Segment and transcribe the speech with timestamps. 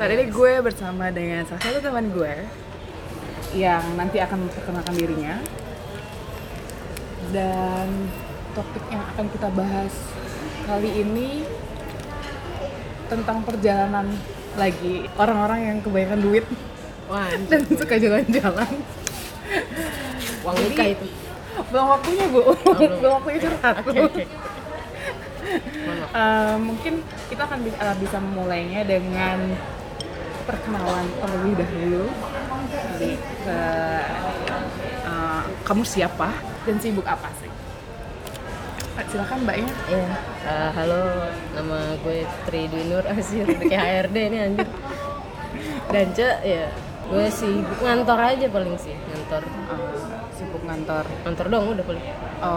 [0.00, 2.32] Saat ini gue bersama dengan salah satu teman gue
[3.52, 5.36] yang nanti akan memperkenalkan dirinya
[7.36, 8.08] dan
[8.56, 9.92] topik yang akan kita bahas
[10.64, 11.44] kali ini
[13.12, 14.08] tentang perjalanan
[14.56, 16.48] lagi orang-orang yang kebanyakan duit
[17.04, 18.72] Wah, dan suka jalan-jalan.
[20.40, 21.06] uang nikah itu.
[21.68, 22.90] Belum waktunya bu, belum.
[23.04, 23.74] belum waktunya curhat.
[23.84, 24.24] Oke, oke.
[26.10, 29.58] Eh, mungkin kita akan bi- eh, bisa memulainya dengan
[30.50, 32.04] perkenalan terlebih dahulu
[32.98, 33.60] Jadi, ke
[35.06, 36.28] eh, kamu siapa
[36.66, 37.50] dan sibuk apa sih?
[39.00, 39.70] Silakan mbaknya.
[39.88, 40.12] Iya.
[40.44, 41.02] Eh, halo,
[41.56, 44.68] nama gue Tri Dwi Nur Asir, kayak HRD ini anjir.
[45.88, 46.68] Dan Ce, ya,
[47.08, 49.42] gue sibuk ngantor aja paling sih, ngantor.
[49.48, 51.08] Eh, sibuk ngantor.
[51.24, 52.04] Ngantor dong udah paling.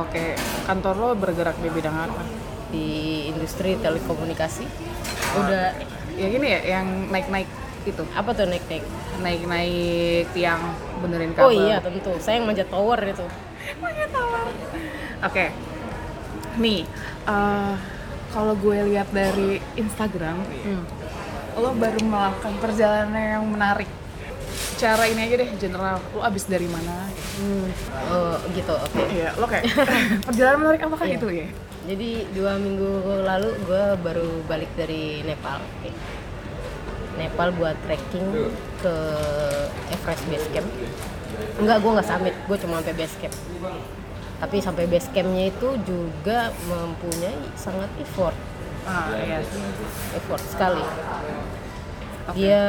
[0.03, 0.35] Oke,
[0.67, 2.21] kantor lo bergerak di bidang apa?
[2.75, 2.87] Di
[3.31, 4.65] industri telekomunikasi.
[5.39, 5.71] Udah,
[6.13, 7.49] Ya gini ya, yang naik-naik
[7.85, 8.83] itu, apa tuh naik-naik?
[9.19, 10.61] naik-naik tiang
[10.99, 11.45] benerin kabel.
[11.45, 13.25] Oh iya tentu, saya yang manjat tower itu.
[15.21, 15.45] Oke,
[16.57, 16.83] nih
[17.25, 17.73] eh,
[18.29, 20.83] kalau gue lihat dari Instagram, Hmm.
[21.55, 23.87] lo baru melakukan perjalanan yang menarik.
[24.75, 26.01] Cara ini aja deh, general.
[26.11, 27.07] Lo abis dari mana?
[27.37, 27.67] Hmm.
[28.09, 28.99] Oh gitu, oke.
[29.07, 29.63] Iya, lo kayak
[30.27, 31.17] perjalanan menarik apa kan Iya.
[31.17, 31.47] itu ya?
[31.83, 32.91] Jadi dua minggu
[33.21, 35.59] lalu gue baru balik dari Nepal.
[35.79, 35.91] Oke.
[37.17, 38.25] Nepal buat trekking
[38.81, 38.95] ke
[39.93, 40.67] Everest Base Camp.
[41.57, 43.35] Enggak, gue nggak summit, gue cuma sampai base camp.
[44.41, 48.35] Tapi sampai base campnya itu juga mempunyai sangat effort,
[48.83, 49.39] Ah, iya.
[50.13, 50.83] effort sekali.
[52.35, 52.63] Dia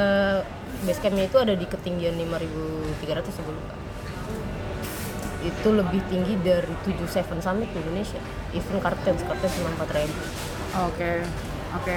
[0.86, 3.60] base campnya itu ada di ketinggian 5.300 sebelum
[5.44, 8.16] itu lebih tinggi dari 77 summit di Indonesia.
[8.56, 10.08] Even Kartens, Kartens cuma 4.000.
[10.88, 11.20] Oke,
[11.76, 11.96] oke.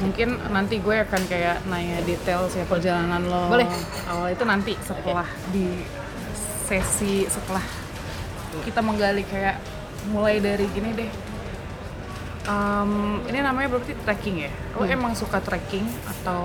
[0.00, 3.52] Mungkin nanti gue akan kayak nanya detail sih perjalanan lo.
[3.52, 3.68] Boleh.
[4.08, 5.84] Awal itu nanti setelah di
[6.64, 7.62] sesi setelah
[8.64, 9.60] kita menggali kayak
[10.08, 11.10] mulai dari gini deh.
[12.42, 12.92] Em,
[13.30, 14.50] ini namanya berarti trekking ya?
[14.74, 14.90] Lo Hmm.
[14.90, 16.42] emang suka trekking atau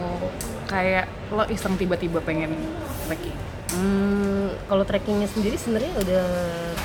[0.69, 2.53] kayak lo iseng tiba-tiba pengen
[3.09, 3.33] trekking?
[3.67, 6.25] Hmm, kalau trekkingnya sendiri sebenarnya udah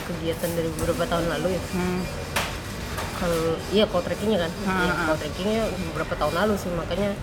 [0.09, 1.63] kegiatan dari beberapa tahun lalu ya.
[1.77, 2.01] Hmm.
[3.23, 4.95] Kalau iya kalau trekkingnya kan, Ah, ah.
[5.07, 7.15] kalau trekkingnya beberapa tahun lalu sih makanya.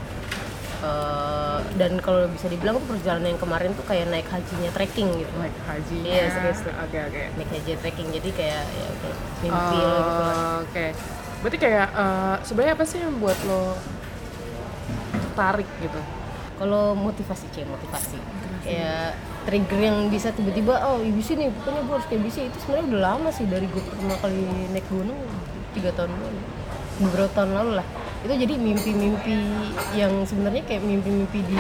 [0.80, 5.34] eh, dan kalau bisa dibilang tuh perjalanan yang kemarin tuh kayak naik hajinya trekking gitu.
[5.36, 5.98] Naik haji.
[6.02, 6.64] Iya, serius.
[6.64, 7.22] Oke, oke.
[7.36, 10.24] Naik haji trekking jadi kayak ya udah mimpi lo gitu
[10.64, 10.86] Oke.
[11.44, 13.76] Berarti kayak eh, sebenarnya apa sih yang buat lo
[15.12, 16.00] tertarik gitu?
[16.56, 18.16] Kalau motivasi cie motivasi.
[18.60, 22.86] Kayak trigger yang bisa tiba-tiba oh IBC nih pokoknya gue harus kayak IBC itu sebenarnya
[22.88, 25.20] udah lama sih dari gue pertama kali naik gunung
[25.74, 26.40] tiga tahun lalu.
[27.00, 27.88] Beberapa tahun lalu lah.
[28.26, 29.36] Itu jadi mimpi-mimpi
[29.96, 31.60] yang sebenarnya kayak mimpi-mimpi di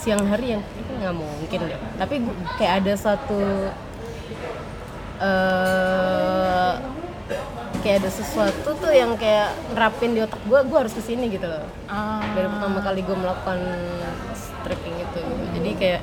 [0.00, 1.80] siang hari yang itu nggak mungkin deh.
[2.00, 2.14] Tapi
[2.56, 3.40] kayak ada satu
[5.20, 6.72] eh
[7.84, 11.44] kayak ada sesuatu tuh yang kayak nerapin di otak gue gue harus ke sini gitu
[11.44, 11.68] loh.
[11.92, 13.60] Ah, dari pertama kali gue melakukan
[14.64, 15.20] trekking itu.
[15.20, 15.44] Gitu.
[15.60, 16.00] jadi kayak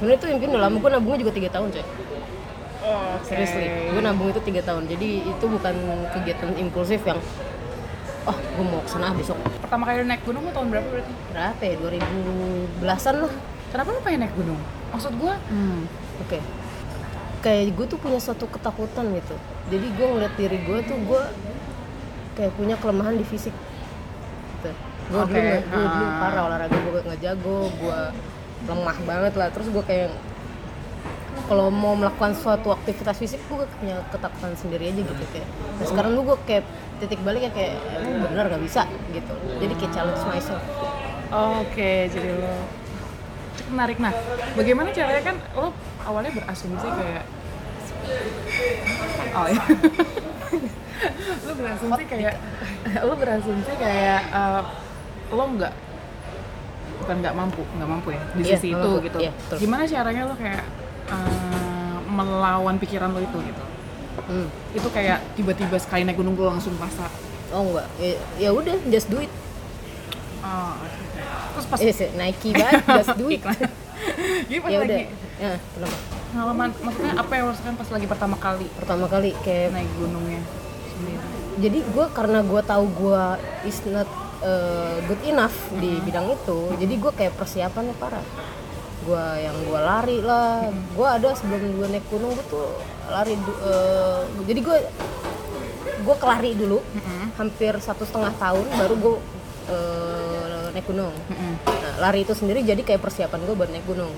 [0.00, 0.76] sebenarnya tuh impian udah lama.
[0.80, 1.84] Gue nabungnya juga tiga tahun coy
[2.82, 3.24] oke.
[3.24, 5.74] seriously gue nabung itu tiga tahun jadi itu bukan
[6.18, 7.20] kegiatan impulsif yang
[8.26, 11.12] oh gue mau ke sana besok Pertama kali naik gunung tahun berapa berarti?
[11.32, 13.32] berapa ya 2000 belasan lah
[13.72, 14.60] Kenapa lo pengen naik gunung?
[14.92, 15.80] Maksud gue, hmm,
[16.20, 16.38] oke
[17.42, 19.34] kayak gue tuh punya suatu ketakutan gitu
[19.68, 21.22] jadi gue ngeliat diri gue tuh gue
[22.38, 23.52] kayak punya kelemahan di fisik
[24.62, 24.70] gitu.
[25.10, 26.18] gue Oke, dulu gue dulu ah.
[26.22, 27.98] parah olahraga gue nggak jago gue
[28.62, 30.14] lemah banget lah terus gue kayak
[31.42, 36.10] kalau mau melakukan suatu aktivitas fisik gue punya ketakutan sendiri aja gitu kayak nah, sekarang
[36.12, 36.64] tuh gue kayak
[36.98, 40.62] titik balik ya kayak emang bener nggak bisa gitu jadi kayak challenge myself
[41.30, 42.54] oke jadi lo
[43.68, 43.96] menarik.
[43.96, 44.12] Nah,
[44.52, 45.72] bagaimana caranya kan lo
[46.02, 47.24] awalnya berasumsi kayak
[49.32, 49.62] oh ya
[51.46, 52.34] lo berasumsi kayak
[53.08, 54.62] lo berasumsi kayak eh,
[55.32, 55.72] lo nggak
[57.00, 59.04] bukan nggak mampu nggak mampu ya di Iya, sisi itu mampu.
[59.08, 59.56] gitu Iya, betul.
[59.58, 60.62] gimana caranya lo kayak
[61.12, 63.62] eh, melawan pikiran lo itu gitu
[64.28, 64.46] hmm.
[64.72, 67.12] itu kayak tiba-tiba sekali naik gunung lo langsung pasang
[67.52, 69.32] oh enggak ya, ya udah just do it
[70.40, 70.98] oh, oke.
[71.52, 73.44] terus pas Eh, se- Nike banget, just do it.
[74.48, 74.98] Jadi pas ya lagi udah.
[75.38, 75.96] Ya, kenapa?
[76.32, 80.40] pengalaman, maksudnya apa yang lo rasakan pas lagi pertama kali Pertama kali kayak naik gunungnya
[80.88, 81.20] sendiri?
[81.52, 83.24] jadi gue karena gue tahu gue
[83.68, 84.08] is not
[84.40, 88.24] uh, good enough di bidang itu, jadi gue kayak persiapannya parah.
[89.02, 92.70] Gue yang gue lari lah, gue ada sebelum gue naik gunung gue tuh
[93.10, 93.34] lari.
[93.34, 94.78] uh, jadi gue
[96.02, 96.78] gue kelari dulu,
[97.34, 99.14] hampir satu setengah tahun baru gue
[99.74, 101.14] uh, naik gunung.
[101.30, 101.52] Mm-mm.
[101.66, 104.14] Nah, lari itu sendiri jadi kayak persiapan gue buat naik gunung.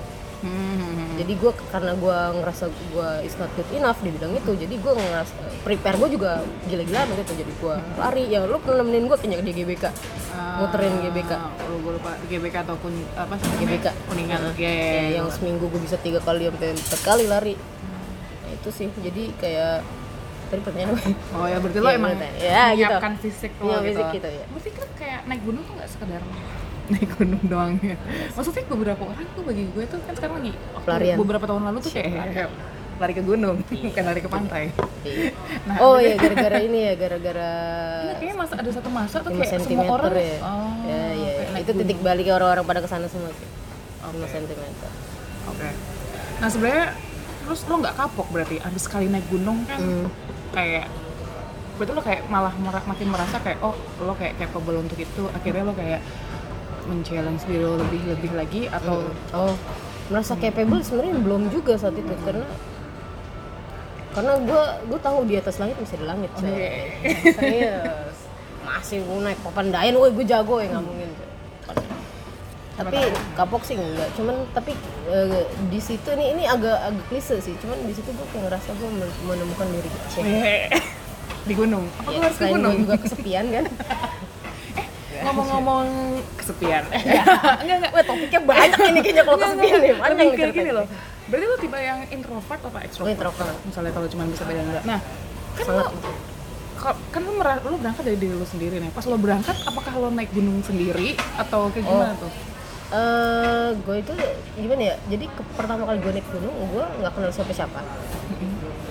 [1.15, 1.21] Hmm.
[1.23, 4.93] Jadi gue karena gue ngerasa gue is not good enough di bidang itu, jadi gue
[4.93, 5.31] ngerasa
[5.63, 6.31] prepare gue juga
[6.65, 7.33] gila-gilaan gitu.
[7.33, 9.85] Jadi gue lari, ya lu pernah nemenin gue kayaknya di GBK,
[10.59, 11.31] muterin GBK.
[11.65, 13.47] Lu gue lupa GBK ataupun apa sih?
[13.57, 13.85] GBK.
[14.05, 14.39] Kuningan.
[14.41, 15.09] Nah, Iya, iya, ya, iya.
[15.17, 17.55] yang seminggu gue bisa tiga kali sampai empat kali lari.
[17.55, 19.75] Nah, itu sih, jadi kayak
[20.45, 21.09] tadi pertanyaan apa?
[21.33, 22.11] Oh ya berarti lo Iya, emang.
[22.35, 22.91] Ya, gitu.
[22.91, 23.87] menyiapkan fisik lo Iya, gitu.
[23.87, 24.43] fisik gitu, ya.
[24.51, 26.21] Berarti kan kayak naik gunung tuh nggak sekedar
[26.87, 27.95] naik gunung doang ya.
[28.31, 30.51] Maksudnya beberapa orang tuh bagi gue tuh kan sekarang lagi
[30.81, 31.17] Pelarian.
[31.17, 32.49] beberapa tahun lalu tuh kayak
[32.95, 34.63] lari ke gunung, bukan lari ke pantai.
[35.03, 35.35] Iya.
[35.67, 37.51] Nah, oh iya, gara-gara ini ya, gara-gara
[38.01, 40.37] Iya, kayaknya masa ada satu masa tuh 5 kayak semua orang ya.
[40.39, 41.79] Oh, ya, ya, naik itu gunung.
[41.83, 43.47] titik balik orang-orang pada ke sana semua sih.
[44.01, 44.63] 5 cm.
[45.45, 45.69] Oke.
[46.35, 46.85] Nah sebenarnya
[47.43, 50.07] terus lo nggak kapok berarti abis sekali naik gunung kan Hmm.
[50.49, 50.87] kayak
[51.75, 55.61] berarti lo kayak malah mera- makin merasa kayak oh lo kayak capable untuk itu akhirnya
[55.61, 55.99] lo kayak
[56.85, 59.01] men-challenge diri lo lebih lebih lagi atau
[59.33, 59.53] Oh,
[60.09, 62.45] merasa capable sebenarnya belum juga saat itu karena
[64.15, 66.31] karena gue gue tahu di atas langit masih ada langit.
[66.39, 66.69] Oke.
[67.35, 68.17] serius
[68.65, 71.09] masih gue naik papandayan woi gue jago ya nggak mungkin
[72.75, 72.99] tapi
[73.39, 74.75] kapok sih enggak cuman tapi
[75.07, 78.69] eh, di situ ini ini agak agak klise sih cuman di situ gue kayak ngerasa
[78.75, 78.89] gue
[79.23, 80.23] menemukan diri kecil.
[81.45, 81.85] Di gunung.
[82.03, 82.73] Apa ya, harus ke gunung?
[82.75, 83.65] gue juga kesepian kan
[85.25, 85.85] ngomong-ngomong
[86.35, 86.83] kesepian.
[87.61, 87.91] Enggak enggak.
[87.91, 89.91] Wah topiknya banyak ini kayaknya kalau kesepian nih.
[89.95, 90.85] Lebih nih kayak gini loh.
[91.25, 93.11] Berarti lo tipe yang introvert apa extrovert?
[93.11, 93.57] Introvert.
[93.65, 94.83] Misalnya kalau cuma bisa beda enggak.
[94.85, 94.99] Nah
[95.55, 95.99] kan sangat lo
[96.75, 98.91] ka- kan lo, mera- lo berangkat dari diri lo sendiri nih.
[98.91, 102.31] Pas lo berangkat apakah lo naik gunung sendiri atau kayak gimana tuh?
[102.85, 104.13] Eh gue itu
[104.55, 104.95] gimana ya?
[105.09, 107.79] Jadi ke, pertama kali gue naik gunung gue nggak kenal siapa siapa.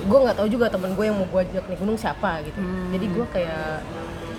[0.04, 2.58] Gue nggak tahu juga teman gue yang mau gue ajak naik gunung siapa gitu.
[2.58, 2.90] Hmm.
[2.90, 3.68] jadi gue kayak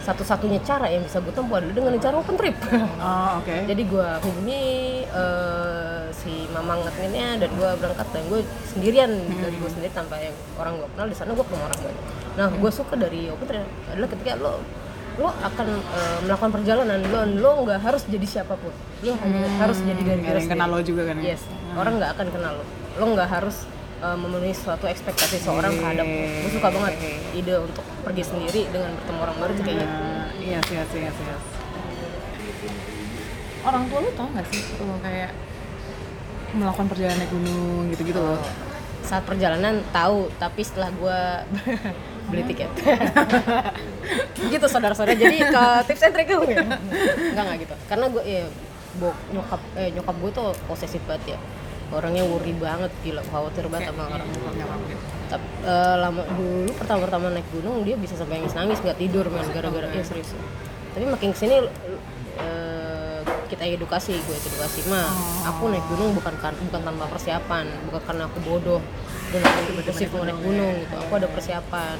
[0.06, 2.54] satu-satunya cara yang bisa gue tempuh adalah dengan cara open trip.
[3.02, 3.56] Oh oke.
[3.74, 4.63] Jadi gue hubungi
[5.10, 9.10] eh, si mamang adminnya dan gue berangkat dan gue sendirian
[9.42, 11.07] dari gue sendiri tanpa yang orang gue kenal.
[11.10, 12.06] Di sana gue ketemu orang banyak.
[12.38, 14.54] Nah gue suka dari open trip adalah ketika lo
[15.16, 16.98] lo akan eh, melakukan perjalanan.
[17.10, 18.74] Lo lo nggak harus jadi siapa pun.
[19.01, 21.34] Lo hanya harus jadi dari diri yang kenal lo juga kan ya?
[21.34, 21.42] Yes.
[21.74, 22.66] Orang nggak akan kenal lo.
[23.01, 23.66] Lo nggak harus
[24.01, 26.94] eh, memenuhi suatu ekspektasi seorang terhadap gue suka banget
[27.31, 29.97] ide untuk pergi sendiri dengan bertemu orang baru kayak gitu.
[30.45, 31.38] Iya sih, iya sih, iya sih, iya.
[31.38, 31.53] Sih.
[33.65, 35.31] Orang tua lu tau gak sih lo kayak
[36.53, 38.39] melakukan perjalanan naik gunung gitu-gitu loh.
[39.06, 41.19] saat perjalanan tahu tapi setelah gue
[42.33, 42.74] beli tiket.
[44.50, 45.13] Gitu saudara-saudara.
[45.13, 47.75] Jadi ke tips and trick dong ya enggak enggak gitu.
[47.86, 48.44] Karena gue ya
[48.98, 51.39] bok nyokap eh nyokap gue tuh posesif banget ya
[51.94, 54.30] orangnya worry banget gila khawatir banget sama orang
[55.26, 59.90] tapi eh, lama dulu pertama-pertama naik gunung dia bisa sampai nangis-nangis nggak tidur man gara-gara
[59.90, 60.38] ya serius.
[60.94, 61.66] Tapi makin ke sini
[62.40, 65.10] eh, kita edukasi gue edukasi mah
[65.50, 68.82] aku naik gunung bukan kan bukan tanpa persiapan bukan karena aku bodoh
[69.34, 70.96] dan aku impulsif mau naik gunung gitu.
[71.02, 71.96] Aku ada persiapan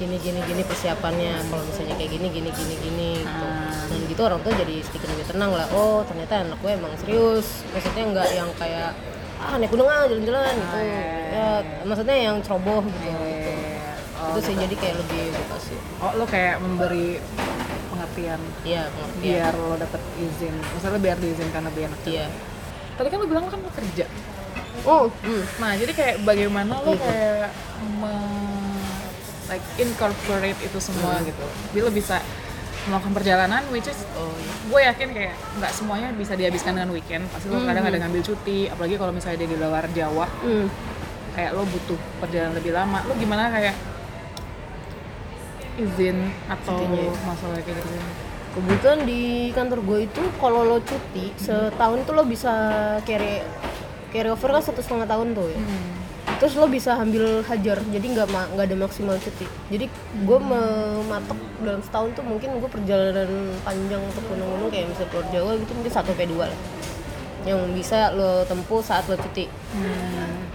[0.00, 1.44] gini gini gini persiapannya.
[1.52, 3.46] Kalau misalnya kayak gini gini gini gini gitu.
[3.92, 5.68] Dan gitu orang tuh jadi sedikit lebih tenang lah.
[5.76, 7.68] Oh ternyata anak gue emang serius.
[7.76, 8.96] Maksudnya nggak yang kayak
[9.40, 10.78] ah naik gunung ah jalan-jalan gitu.
[11.36, 11.48] Ya
[11.84, 13.52] maksudnya yang ceroboh gitu, gitu.
[14.20, 15.74] itu sih jadi kayak lebih edukasi
[16.04, 17.16] Oh lo kayak memberi
[17.88, 19.20] pengertian iya pengertian.
[19.20, 20.54] biar lo dapet izin.
[20.76, 22.00] Maksudnya biar diizinkan lebih enak.
[22.08, 22.26] iya.
[22.96, 24.06] Tadi kan lo bilang lo kan lo kerja.
[24.84, 25.08] oh.
[25.24, 25.44] Hmm.
[25.60, 27.48] Nah jadi kayak bagaimana lo kayak
[27.96, 28.12] me,
[29.50, 31.44] like incorporate itu semua gitu.
[31.74, 32.22] Biar lo bisa
[32.88, 34.54] melakukan perjalanan which is oh iya.
[34.72, 37.26] gue yakin kayak nggak semuanya bisa dihabiskan dengan weekend.
[37.28, 40.26] Pasti lo kadang ada ngambil cuti apalagi kalau misalnya dia di luar Jawa.
[40.46, 40.66] Hmm.
[41.30, 43.02] kayak lo butuh perjalanan lebih lama.
[43.06, 43.74] Lo gimana kayak
[45.78, 47.98] izin atau Cutinya masalah kayak gitu?
[48.50, 49.22] Kebetulan di
[49.54, 52.50] kantor gue itu kalau lo cuti setahun tuh lo bisa
[53.06, 53.46] carry
[54.10, 55.60] carry over kan satu setengah tahun tuh ya
[56.40, 57.78] terus lo bisa ambil hajar.
[57.92, 59.44] Jadi nggak ma- nggak ada maksimal cuti.
[59.68, 59.86] Jadi
[60.24, 63.28] gue mematok dalam setahun tuh mungkin gue perjalanan
[63.60, 66.60] panjang untuk gunung-gunung kayak misalnya keluar Jawa gitu mungkin satu sampai dua lah.
[67.44, 69.46] Yang bisa lo tempuh saat lo cuti.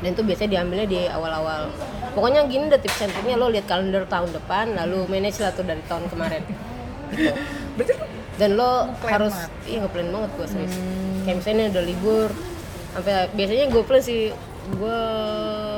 [0.01, 1.69] Dan itu biasanya diambilnya di awal-awal.
[2.17, 5.61] Pokoknya gini deh tips and triknya lo lihat kalender tahun depan lalu manage lah tuh
[5.61, 6.41] dari tahun kemarin.
[7.77, 7.93] Gitu.
[8.35, 9.49] Dan lo harus banget.
[9.53, 9.69] Hmm.
[9.69, 10.75] iya ngeplan banget gue serius.
[11.23, 12.29] Kayak misalnya udah libur
[12.95, 14.21] sampai biasanya gue plan sih
[14.65, 14.99] gue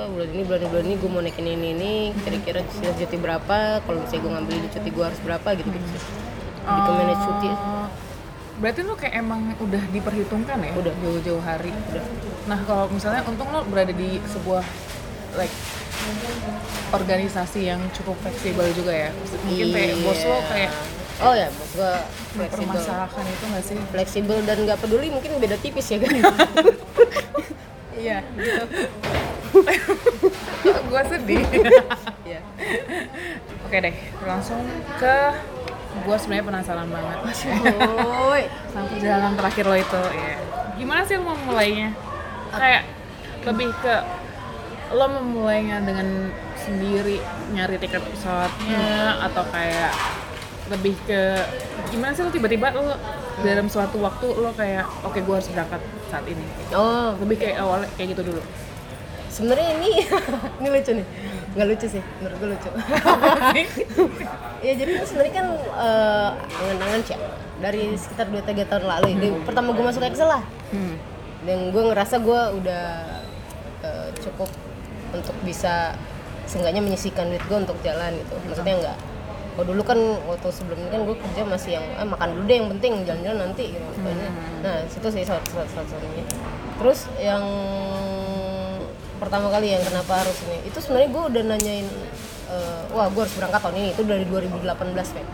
[0.08, 1.94] bulan ini bulan ini bulan ini gue mau naikin ini ini.
[2.17, 3.84] Kira-kira sisa cuti berapa?
[3.84, 5.48] Kalau misalnya gue ngambil ini cuti gue harus berapa?
[5.53, 6.01] Gitu gitu sih.
[6.63, 7.88] Lebih ke manage cuti Oh,
[8.58, 10.72] berarti lo kayak emang udah diperhitungkan ya?
[10.74, 10.94] Udah.
[10.98, 11.72] jauh-jauh hari?
[12.48, 14.63] Nah kalau misalnya untung lo berada di sebuah
[15.36, 15.53] like
[16.89, 19.10] organisasi yang cukup fleksibel juga ya?
[19.44, 20.48] Mungkin kayak bos lo Iya.
[20.48, 20.72] kayak
[21.17, 21.91] oh ya gue
[22.34, 22.65] fleksibel.
[22.65, 23.77] mempermasalahkan itu nggak sih?
[23.91, 26.10] Fleksibel dan nggak peduli mungkin beda tipis ya kan
[27.98, 28.20] iya.
[28.38, 28.63] Gitu
[30.88, 31.44] gue sedih.
[32.27, 32.42] Iya.
[33.68, 33.96] oke deh
[34.27, 34.60] langsung
[35.00, 35.18] ke
[35.98, 37.18] gue sebenarnya penasaran banget.
[38.06, 38.44] Woi.
[38.70, 40.36] sampai jalan terakhir lo itu ya
[40.77, 41.89] gimana sih lo mau mulainya
[42.54, 42.84] kayak
[43.48, 43.96] lebih ke
[44.94, 47.20] lo memulainya dengan sendiri
[47.51, 49.92] nyari tiket pesawatnya atau kayak
[50.68, 51.22] lebih ke
[51.92, 52.94] gimana sih lo tiba-tiba lo
[53.42, 56.46] dalam suatu waktu lo kayak oke gue harus berangkat saat ini.
[56.74, 58.42] Oh lebih kayak awalnya kayak gitu dulu.
[59.28, 59.90] Sebenarnya ini
[60.64, 61.08] ini lucu nih.
[61.54, 62.70] Nggak lucu sih menurut gue lucu.
[64.58, 67.18] Ya jadi itu sebenarnya kan eh, angan-angan sih
[67.62, 69.08] dari sekitar 2-3 tahun lalu.
[69.22, 70.44] Dari pertama gue masuk Excel lah.
[70.74, 70.98] Hmm.
[71.46, 72.86] dan gue ngerasa gue udah
[73.86, 74.50] eh, cukup
[75.14, 75.96] untuk bisa
[76.50, 78.36] seenggaknya menyisihkan duit gue untuk jalan gitu.
[78.50, 78.98] Maksudnya enggak
[79.58, 79.98] kalau dulu kan
[80.30, 83.40] waktu sebelum ini kan gue kerja masih yang ah, makan dulu deh yang penting jalan-jalan
[83.50, 84.30] nanti gitu maksudnya.
[84.62, 86.26] Nah situ sih salah salah satunya.
[86.78, 87.42] Terus yang
[89.18, 91.88] pertama kali yang kenapa harus ini itu sebenarnya gue udah nanyain
[92.54, 95.26] eh, wah gue harus berangkat tahun ini itu dari 2018 kan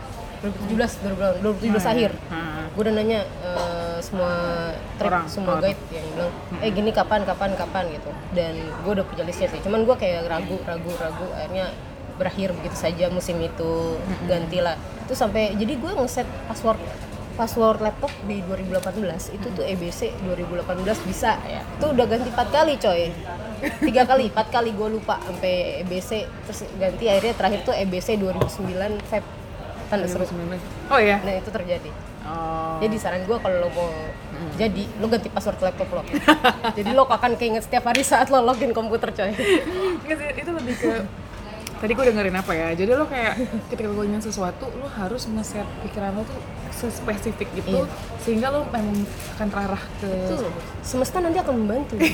[0.71, 2.11] 2017 2017 akhir.
[2.31, 2.63] Hmm.
[2.71, 4.31] gue udah nanya eh, semua
[4.95, 6.31] trip Orang, semua oh, guide yang bilang
[6.63, 8.07] eh gini kapan kapan kapan gitu.
[8.31, 8.55] Dan
[8.87, 9.59] gue udah punya listnya sih.
[9.59, 11.27] Cuman gue kayak ragu ragu ragu.
[11.35, 11.75] Akhirnya
[12.17, 13.97] berakhir begitu saja musim itu
[14.29, 14.77] gantilah.
[15.05, 16.79] Itu sampai jadi gue ngeset password
[17.33, 21.37] password laptop di 2018 itu tuh EBC 2018 bisa.
[21.49, 23.09] Ya itu udah ganti empat kali coy.
[23.89, 29.09] Tiga kali empat kali gue lupa sampai EBC terus ganti akhirnya terakhir tuh EBC 2009
[29.09, 29.25] Feb.
[29.91, 30.25] Tanda seru.
[30.25, 30.89] 2019.
[30.89, 31.91] oh ya nah itu terjadi.
[32.23, 32.79] Oh.
[32.79, 33.89] Jadi saran gue kalau lo mau
[34.53, 36.01] jadi lo ganti password laptop lo.
[36.77, 39.33] Jadi lo akan keinget setiap hari saat lo login komputer coy.
[40.37, 40.93] Itu lebih ke
[41.83, 42.67] tadi gue dengerin apa ya?
[42.71, 43.33] Jadi lo kayak
[43.69, 46.39] ketika lo ingin sesuatu lo harus nge-set pikiran lo tuh
[46.71, 47.91] sespesifik gitu Iya.
[48.17, 49.03] sehingga lo memang
[49.35, 50.47] akan terarah ke Tuh,
[50.79, 51.99] semesta nanti akan membantu.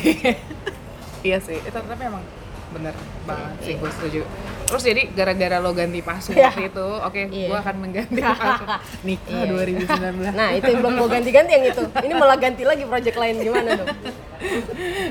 [1.19, 2.23] Iya sih itu tapi emang
[2.69, 4.21] bener banget sih gue setuju.
[4.65, 6.51] Terus jadi gara-gara lo ganti password Iya.
[6.65, 7.47] itu oke Iya.
[7.51, 8.67] gue akan mengganti password.
[9.03, 9.51] Nikah Iya.
[9.85, 11.83] 2019 nah itu belum mau ganti-ganti yang itu.
[11.83, 13.89] Ini malah ganti lagi project lain gimana dong?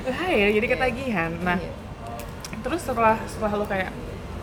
[0.08, 1.30] Lah ya jadi ketagihan.
[1.38, 1.72] Nah Iya.
[2.58, 3.90] terus setelah setelah lo kayak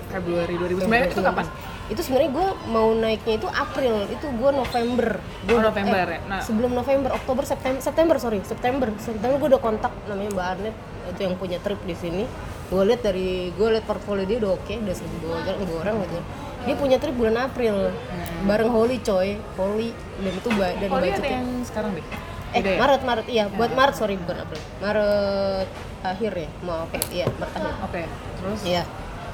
[0.08, 1.46] Februari 2019 itu kapan?
[1.86, 3.94] itu sebenarnya gue mau naiknya itu April.
[4.08, 5.22] Itu gue November.
[5.44, 6.20] Gua Oh, udah- November eh, ya?
[6.26, 6.42] Nah.
[6.42, 8.42] sebelum November Oktober September September sorry.
[8.42, 8.88] September.
[8.98, 10.76] September gue udah kontak namanya Mbak Arnet.
[11.08, 12.24] Itu yang punya trip di sini.
[12.66, 15.96] Gue lihat dari gue lihat portfolio dia udah oke udah seribu dua orang dua orang
[16.02, 16.20] gitu.
[16.66, 17.76] Dia punya trip bulan April.
[18.44, 19.30] Bareng Holly coy.
[19.54, 22.06] Holly dan itu ba- dan ada yang sekarang deh?
[22.48, 22.80] eh Beda ya?
[22.80, 23.26] Maret Maret.
[23.28, 24.62] Iya buat Maret sorry bukan April.
[24.80, 25.70] Maret
[26.02, 27.74] akhir ya mau oke iya Maret akhir.
[27.84, 28.02] Oke,
[28.36, 28.60] terus?
[28.64, 28.84] Iya.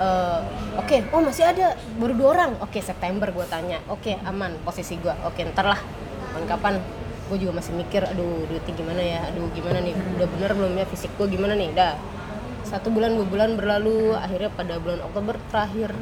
[0.01, 0.39] Eh,
[0.81, 2.51] Oke, oh masih ada baru dua orang.
[2.65, 3.77] Oke September gue tanya.
[3.86, 5.13] Oke aman posisi gue.
[5.29, 5.77] Oke ntar lah.
[5.77, 6.74] Kapan kapan?
[7.29, 8.01] Gue juga masih mikir.
[8.10, 9.20] Aduh duitnya gimana ya?
[9.29, 9.93] Aduh gimana nih?
[10.17, 11.70] Udah bener belum ya fisik gue gimana nih?
[11.77, 11.93] Dah.
[12.65, 14.17] Satu bulan dua bulan berlalu.
[14.17, 15.93] Akhirnya pada bulan Oktober terakhir.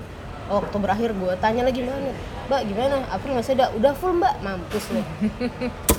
[0.50, 2.10] Oh, Oktober akhir gue tanya lagi gimana?
[2.48, 2.96] Mbak gimana?
[3.12, 3.70] April masih ada?
[3.76, 4.40] Udah full mbak?
[4.40, 5.02] Mampus lu.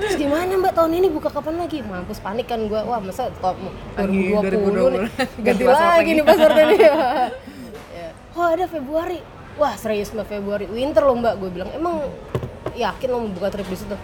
[0.00, 1.84] Terus gimana mbak tahun ini buka kapan lagi?
[1.84, 2.80] Mampus panik kan gue.
[2.80, 3.56] Wah masa kok
[3.96, 5.26] Lagi 2020 nih 2020.
[5.46, 6.80] ganti lagi nih passwordnya nih.
[7.90, 8.08] Ya.
[8.32, 9.20] Oh ada Februari.
[9.60, 10.64] Wah serius mbak Februari.
[10.70, 11.36] Winter loh mbak.
[11.36, 12.08] Gue bilang emang
[12.72, 13.96] yakin lo mau buka trip di situ?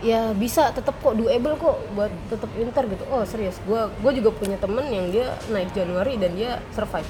[0.00, 3.04] Ya bisa tetap kok doable kok buat tetap winter gitu.
[3.12, 3.60] Oh serius.
[3.68, 7.08] Gue gue juga punya temen yang dia naik Januari dan dia survive.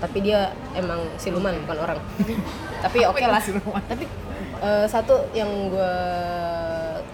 [0.00, 1.98] Tapi dia emang siluman bukan orang.
[2.84, 3.40] Tapi oke lah.
[3.40, 3.80] siluman?
[3.88, 4.04] Tapi
[4.60, 5.94] eh, satu yang gue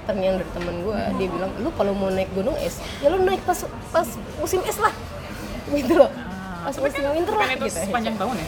[0.07, 3.43] terngiang dari temen gue, dia bilang lu kalau mau naik gunung es, ya lu naik
[3.43, 3.59] pas
[3.91, 4.07] pas
[4.39, 4.95] musim es lah,
[5.67, 6.11] gitu loh.
[6.11, 7.79] Ah, Pas tapi musim kan winter lah itu gitu.
[7.91, 8.47] sepanjang tahun ya?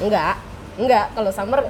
[0.00, 0.34] Enggak,
[0.80, 1.06] enggak.
[1.12, 1.60] Kalau summer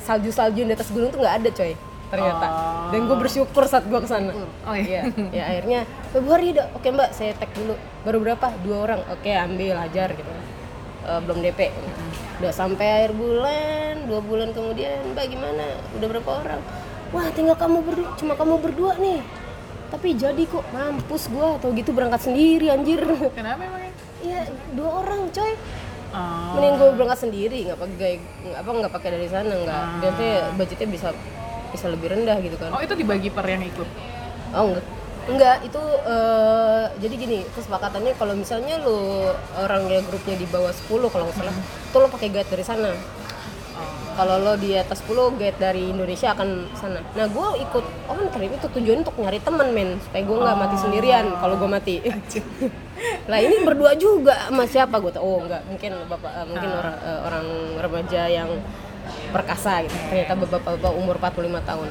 [0.00, 1.72] salju-salju di atas gunung tuh nggak ada coy
[2.12, 2.46] ternyata.
[2.48, 2.88] Oh.
[2.92, 4.36] Dan gue bersyukur saat gue ke sana.
[4.68, 5.08] Oh iya.
[5.32, 7.72] ya akhirnya Februari udah oke mbak saya tag dulu
[8.04, 10.28] baru berapa dua orang oke ambil ajar gitu
[11.02, 11.60] Eh, belum DP
[12.38, 15.78] udah sampai akhir bulan dua bulan kemudian mbak gimana?
[15.98, 16.62] Udah berapa orang?
[17.10, 19.18] Wah tinggal kamu berdua cuma kamu berdua nih.
[19.90, 23.02] Tapi jadi kok mampus gua atau gitu berangkat sendiri anjir.
[23.34, 23.92] Kenapa emangnya?
[24.22, 24.46] ya
[24.78, 25.52] dua orang coy.
[26.12, 28.12] Oh, mending gue berangkat sendiri nggak pakai
[28.52, 29.84] apa nggak pakai dari sana nggak.
[30.06, 31.08] Biasanya budgetnya bisa
[31.74, 32.70] bisa lebih rendah gitu kan.
[32.70, 33.88] Oh itu dibagi per yang ikut?
[34.54, 34.84] Oh enggak.
[35.22, 41.24] Enggak, itu eh, jadi gini, kesepakatannya kalau misalnya lu orangnya grupnya di bawah 10 kalau
[41.30, 42.90] nggak salah, itu lo pakai guide dari sana.
[44.12, 47.00] Kalau lo di atas 10 guide dari Indonesia akan sana.
[47.14, 50.58] Nah, gue ikut oh kan trip itu tujuan untuk nyari teman men, supaya gue nggak
[50.58, 51.96] mati sendirian kalau gue mati.
[53.30, 54.98] lah ini berdua juga sama siapa?
[54.98, 57.46] Gue oh enggak mungkin bapak eh, mungkin orang eh, orang
[57.78, 58.50] remaja yang
[59.30, 59.94] perkasa gitu.
[60.10, 61.88] Ternyata bapak-bapak umur 45 tahun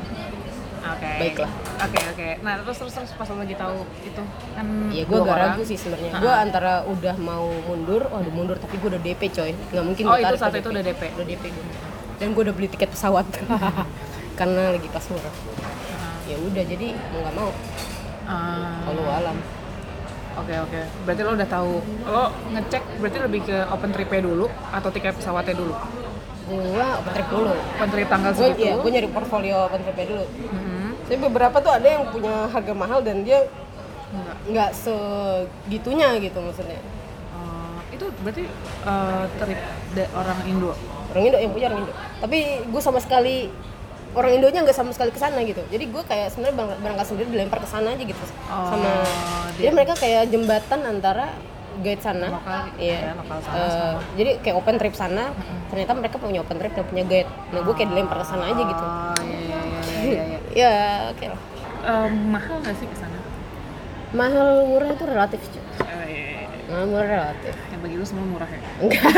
[0.82, 1.12] Oke.
[1.16, 1.52] Baiklah.
[1.80, 2.28] Oke oke.
[2.42, 6.12] Nah terus terus terus pas lagi tahu itu kan ya gue gak ragu sih sebenarnya
[6.16, 10.04] gue antara udah mau mundur oh udah mundur tapi gue udah DP coy nggak mungkin
[10.04, 11.02] Oh, gua itu saat itu udah DP?
[11.12, 11.66] udah DP gue
[12.18, 13.26] dan gue udah beli tiket pesawat
[14.40, 15.36] karena lagi pas murah
[16.24, 17.52] ya udah jadi mau nggak mau
[18.24, 19.38] Ah, kalau alam
[20.34, 20.80] Oke oke.
[21.04, 21.74] Berarti lo udah tahu.
[22.08, 25.76] Lo ngecek berarti lebih ke open trip-nya dulu atau tiket pesawatnya dulu?
[26.44, 26.58] gue
[26.94, 28.64] open trip dulu Open trip tanggal gue segitu.
[28.66, 30.71] ya gue nyari portfolio open tripnya dulu Mhm.
[31.12, 33.44] Tapi beberapa tuh ada yang punya harga mahal dan dia
[34.48, 36.80] nggak segitunya gitu maksudnya.
[36.80, 38.48] Eh, itu berarti
[38.88, 39.60] eh, trip
[40.16, 40.72] orang Indo.
[41.12, 41.92] orang Indo yang punya orang Indo.
[42.24, 43.52] Tapi gue sama sekali
[44.16, 45.60] orang Indonya nggak sama sekali ke sana gitu.
[45.68, 48.24] Jadi gue kayak sebenarnya berangkat, berangkat sendiri dilempar ke sana aja gitu.
[48.48, 48.88] Oh, sama
[49.60, 51.36] dia- jadi mereka kayak jembatan antara
[51.84, 52.28] guide sana.
[52.32, 53.00] Lokal, iya.
[53.04, 55.36] ya, lokal sana Eh, jadi kayak open trip sana.
[55.68, 57.28] Ternyata mereka punya open trip dan punya guide.
[57.52, 58.86] Nah gue kayak dilempar ke sana aja gitu.
[58.88, 59.60] Oh iya iya
[60.08, 60.40] iya iya.
[60.54, 60.74] Ya
[61.10, 61.26] oke.
[61.26, 61.42] Lah
[61.82, 63.18] Eh, mahal nggak sih ke sana?
[64.12, 66.48] mahal murah itu relatif cuy Eh, iya, iya, iya.
[66.68, 67.54] mahal murah relatif.
[67.66, 68.60] Yang bagi lu semua murah ya?
[68.78, 69.10] enggak.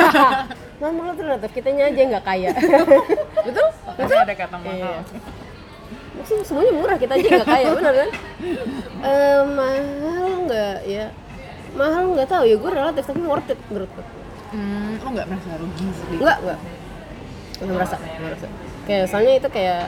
[0.79, 1.49] Mahal murah itu relatif.
[1.51, 2.49] Kitanya aja nggak kaya.
[3.47, 3.67] Betul?
[3.89, 4.75] Makanya ada kata mahal.
[4.75, 5.01] Iya.
[6.13, 8.09] Maksudnya semuanya murah kita aja nggak kaya benar kan?
[9.01, 10.77] Eh, mahal nggak?
[10.85, 11.05] Ya
[11.73, 12.43] mahal nggak tahu.
[12.43, 14.05] Ya gue relatif tapi worth it menurut gue
[14.49, 16.21] Hmm, lo nggak merasa rugi sedikit?
[16.21, 16.59] nggak nggak.
[17.59, 18.45] Nggak merasa nggak merasa.
[18.83, 19.83] Kayak soalnya itu kayak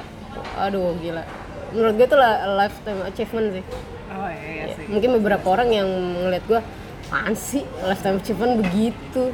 [0.55, 1.23] aduh gila
[1.69, 2.17] menurut gue itu
[2.51, 3.65] lifetime achievement sih
[4.07, 4.85] Oh iya, iya sih.
[4.87, 6.59] mungkin beberapa orang yang ngeliat gue
[7.05, 9.29] apaan sih lifetime achievement begitu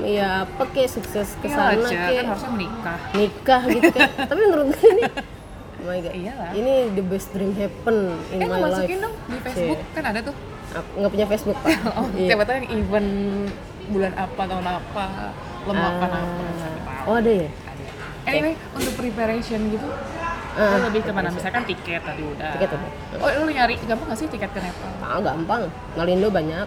[0.00, 2.98] ya apa kayak sukses ke Iya sana kayak kan harusnya menikah.
[3.12, 6.50] nikah gitu kan tapi menurut gue ini oh my god Iyalah.
[6.52, 7.96] ini the best dream happen
[8.28, 10.34] in Eh, my life masukin dong di Facebook, kan ada tuh.
[10.96, 12.28] Nggak punya Facebook pak Oh, Iya.
[12.28, 13.08] siapa tahu yang event
[13.86, 15.04] bulan apa, tahun apa,
[15.60, 16.18] lo melakukan Ah.
[16.18, 17.04] apa, tahu.
[17.04, 17.48] oh ada ya
[18.24, 19.84] Anyway, untuk preparation gitu,
[20.54, 21.28] Lo lebih ke mana?
[21.34, 22.50] Misalkan tiket tadi udah.
[22.54, 22.90] Tiket udah.
[23.18, 24.90] Oh, lo nyari gampang gak sih tiket ke Nepal?
[25.02, 25.62] ah gampang.
[25.98, 26.66] Malindo banyak.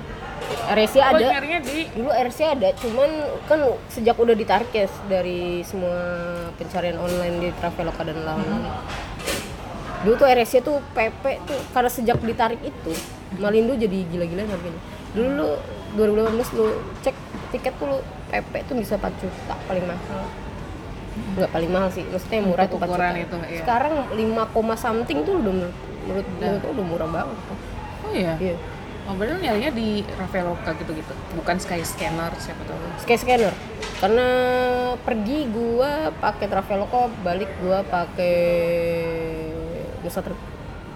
[0.71, 1.25] RSC Lo ada.
[1.39, 1.87] nyarinya di?
[1.91, 3.09] Dulu RSC ada cuman
[3.47, 3.59] kan
[3.91, 5.95] sejak udah ditarik ya dari semua
[6.55, 8.63] pencarian online di Traveloka dan lain-lain.
[10.03, 12.93] Dulu tuh RSC tuh PP tuh karena sejak ditarik itu
[13.39, 15.49] Malindo jadi gila-gilaan harganya dulu lu
[15.97, 16.67] 2018 lu
[17.01, 17.15] cek
[17.51, 17.97] tiket tuh lu
[18.29, 20.23] PP tuh bisa 4 juta paling mahal
[21.35, 23.59] nggak paling mahal sih maksudnya yang murah tuh 4 juta ukuran itu, iya.
[23.61, 25.75] sekarang 5, something tuh udah menurut
[26.05, 26.27] menurut
[26.61, 27.37] gua udah murah banget
[28.01, 28.33] Oh iya.
[28.37, 28.57] iya
[29.03, 31.15] Oh, berarti nyarinya di Traveloka gitu-gitu.
[31.31, 32.75] Bukan Skyscanner siapa tahu.
[32.99, 33.55] Sky scanner
[33.97, 34.27] karena
[34.99, 38.35] pergi gua pakai Traveloka balik gua pakai
[40.01, 40.35] Nusa Trip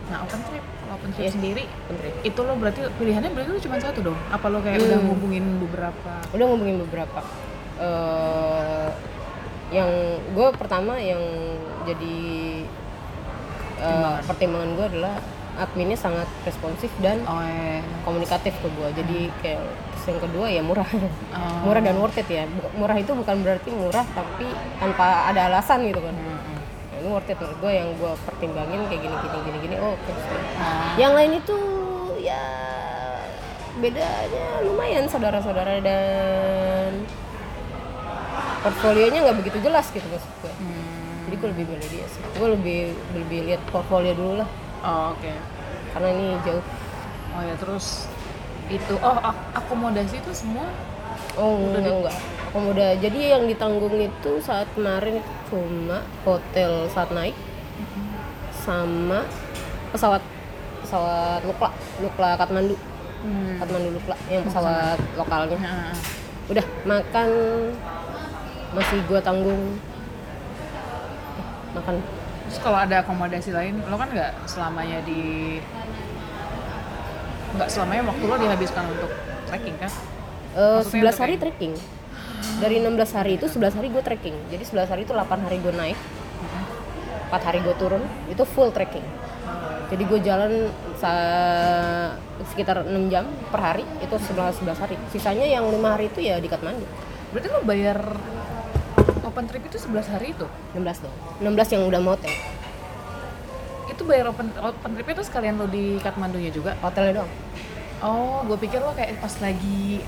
[0.07, 1.31] Nah, open trip, kalau open trip Iya.
[1.31, 2.13] sendiri Open Trip.
[2.21, 4.17] itu lo berarti pilihannya berarti lo cuma satu dong?
[4.27, 5.07] Apa lo kayak udah Hmm.
[5.07, 6.12] ngubungin beberapa?
[6.27, 7.19] udah ngomongin beberapa
[7.79, 8.51] eh
[9.71, 9.88] yang
[10.29, 11.19] gue pertama yang
[11.81, 12.17] jadi
[13.79, 14.69] eh, Pertimbangan.
[14.73, 15.15] gue adalah
[15.53, 17.79] adminnya sangat responsif dan Oh, eh.
[18.01, 20.88] komunikatif ke gue jadi kayak terus yang kedua ya murah
[21.31, 21.65] Oh.
[21.65, 25.99] murah dan worth it ya murah itu bukan berarti murah tapi tanpa ada alasan gitu
[25.99, 26.60] kan Hmm, hmm.
[26.88, 29.93] Nah, ini worth it menurut gue yang gue pertimbangin kayak gini gini gini gini oh
[29.93, 30.12] oke
[30.57, 31.57] Nah, yang lain itu
[32.19, 32.43] ya
[33.73, 36.91] bedanya lumayan saudara-saudara dan
[38.62, 40.54] portfolionya nggak begitu jelas gitu maksud gue.
[40.54, 41.28] Hmm.
[41.28, 42.21] jadi gue lebih milih dia sih.
[42.38, 42.80] Gue lebih
[43.17, 44.50] lebih lihat portfolio dulu lah.
[44.82, 45.34] Oh, oke.
[45.91, 46.63] karena ini jauh.
[47.32, 48.08] Oh ya, terus
[48.71, 50.65] itu oh ak- akomodasi itu semua?
[51.39, 52.17] Oh enggak enggak.
[52.52, 57.36] Akomoda jadi yang ditanggung itu saat kemarin cuma hotel saat naik
[58.52, 59.24] sama
[59.95, 60.19] pesawat
[60.84, 61.71] pesawat Lukla.
[62.04, 62.76] Lukla Kathmandu
[63.24, 63.56] hmm.
[63.63, 65.56] Kathmandu Lukla yang pesawat lokalnya.
[65.60, 65.95] Nah,
[66.52, 67.30] udah makan
[68.71, 69.77] masih gua tanggung.
[71.71, 71.95] Makan.
[72.47, 75.21] Terus kalau ada akomodasi lain lo kan nggak selamanya di
[77.51, 79.12] nggak selamanya waktu lo dihabiskan untuk
[79.47, 79.91] trekking kan?
[80.51, 81.73] Eh, Maksudnya 11 untuk hari kayak- trekking.
[82.60, 84.36] Dari 16 hari itu 11 hari gue trekking.
[84.49, 85.99] Jadi 11 hari itu 8 hari gue naik.
[87.29, 89.03] 4 hari gue turun itu full trekking.
[89.88, 90.51] Jadi gue jalan
[92.45, 94.95] sekitar 6 jam per hari itu 11 11 hari.
[95.07, 96.84] Sisanya yang lima hari itu ya di Kathmandu
[97.31, 97.97] berarti lo bayar
[99.32, 100.46] open trip itu 11 hari itu?
[100.76, 101.15] 16 dong.
[101.39, 102.36] 16 yang udah mau hotel
[103.91, 106.74] itu bayar open open trip itu sekalian lo di Kathmandunya juga?
[106.80, 107.32] Hotelnya doang.
[108.02, 110.02] Oh gue pikir lo kayak pas lagi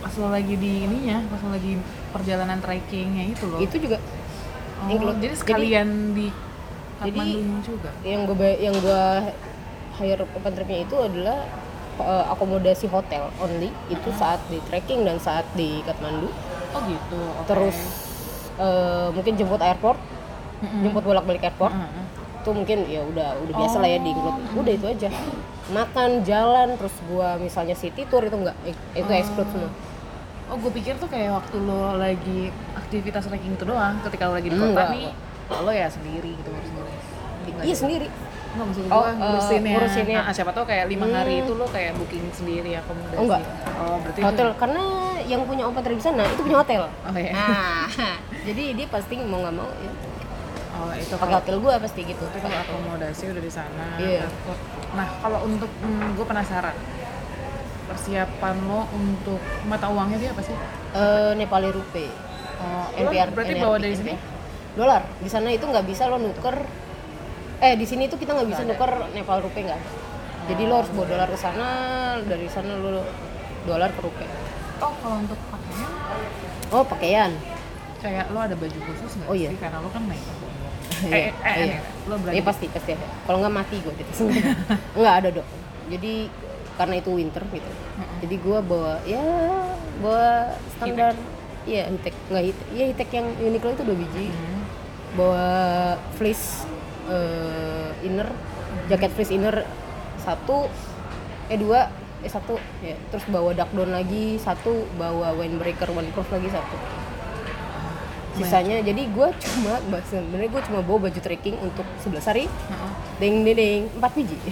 [0.00, 1.78] pas lo lagi di ininya pas lo lagi
[2.10, 3.62] perjalanan trekkingnya itu lo.
[3.62, 4.02] Itu juga.
[4.82, 5.20] Oh, include.
[5.20, 7.90] jadi Jadi- sekalian di jadi- Kathmandunya juga?
[8.02, 9.04] yang gue yang gue
[9.94, 11.38] hire open tripnya itu adalah
[11.94, 13.70] eh, akomodasi hotel only.
[13.86, 16.34] Itu saat di trekking dan saat di Kathmandu
[16.74, 17.20] oh gitu.
[17.38, 17.46] Oke.
[17.46, 17.78] terus
[18.56, 19.98] eh, mungkin jemput airport
[20.76, 22.04] jemput bolak balik airport Heeh.
[22.38, 24.60] itu mungkin ya udah udah biasa lah ya di include Oh.
[24.60, 25.08] udah itu aja
[25.66, 29.16] makan jalan terus gua misalnya city tour itu enggak Eh, itu Oh.
[29.16, 29.72] exclude semua
[30.44, 33.96] Oh, gue pikir tuh kayak waktu lo lagi aktivitas trekking itu doang.
[34.04, 35.08] Ketika lo lagi di Enggak, kota nih,
[35.56, 36.70] lo ya sendiri gitu ngurus.
[37.64, 38.06] iya sendiri
[38.54, 39.72] Nggak Oh, gue eh, ngurusinnya.
[39.72, 40.18] ngurusinnya.
[40.20, 41.42] Nah, siapa tau kayak lima hari Hmm.
[41.42, 43.18] itu lo kayak booking sendiri akomodasi.
[43.18, 43.42] Enggak.
[43.76, 44.82] Oh, berarti hotel karena
[45.24, 47.32] yang punya open trip sana itu punya hotel Oh iya.
[47.32, 47.88] nah
[48.46, 49.88] jadi dia pasti mau nggak mau ya
[50.74, 53.86] Oh, itu pakai kalau hotel gua pasti gitu itu kalau akomodasi udah di sana.
[53.96, 54.26] Iya.
[54.26, 54.60] airport.
[54.92, 55.70] Nah, kalau untuk
[56.12, 56.76] gue penasaran
[57.84, 60.56] persiapan lo untuk mata uangnya dia apa sih?
[60.92, 62.12] Eh, Nepali Rupiah
[62.56, 64.14] Oh, NPR berarti NRP, bawa dari sini?
[64.74, 66.56] dolar di sana itu nggak bisa lo nuker
[67.60, 69.82] eh di sini itu kita nggak bisa nuker Nepal rupiah nggak?
[70.44, 71.68] Jadi lo harus bawa dolar ke sana
[72.20, 73.00] dari sana lo
[73.64, 74.28] dolar ke rupiah
[74.76, 75.90] Oh, kalau untuk pakaian?
[76.68, 77.30] Oh pakaian.
[77.98, 79.48] Kayak lo ada baju khusus nggak Oh, iya.
[79.48, 79.58] sih?
[79.58, 80.24] Karena lo kan naik.
[81.04, 81.76] Iya, eh, eh, iya.
[81.76, 82.34] eh, lo berani.
[82.36, 83.06] Iya pasti pasti ada.
[83.24, 84.20] Kalau nggak mati gue di tas
[84.94, 85.46] nggak ada dok.
[85.88, 86.12] Jadi
[86.74, 87.70] karena itu winter gitu.
[88.20, 89.24] Jadi gue bawa ya
[90.00, 90.28] bawa
[90.72, 91.12] standar
[91.64, 92.14] iya hitek.
[92.28, 92.66] Nggak hitek.
[92.72, 94.26] Iya hitek yang Uniqlo itu dua biji.
[94.28, 94.60] Hmm.
[95.14, 95.46] bawa
[96.18, 96.66] fleece
[97.10, 98.28] eh, inner
[98.88, 99.64] jaket fleece inner
[100.20, 100.68] satu
[101.52, 101.88] eh dua
[102.24, 106.76] eh satu ya terus bawa duck down lagi satu bawa windbreaker windproof lagi satu.
[108.34, 109.78] Sisanya jadi gue cuma
[110.10, 112.44] sebenarnya gue cuma bawa baju trekking untuk 11 hari.
[113.22, 114.38] Ding ding ding empat biji.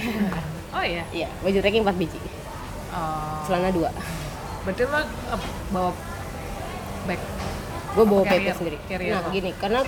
[0.73, 1.05] Oh iya.
[1.13, 2.17] iya baju trekking empat biji.
[2.97, 3.93] Oh, celana dua.
[4.65, 5.09] Berarti lo eh,
[5.69, 5.91] bawa
[7.05, 7.21] bag.
[7.93, 8.79] gue bawa PP sendiri.
[8.89, 9.37] Carrier nah apa?
[9.37, 9.81] gini karena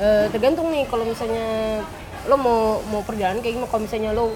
[0.00, 1.80] eh, tergantung nih kalau misalnya
[2.24, 3.70] lo mau mau perjalanan kayak gimana.
[3.70, 4.34] Kalau misalnya lo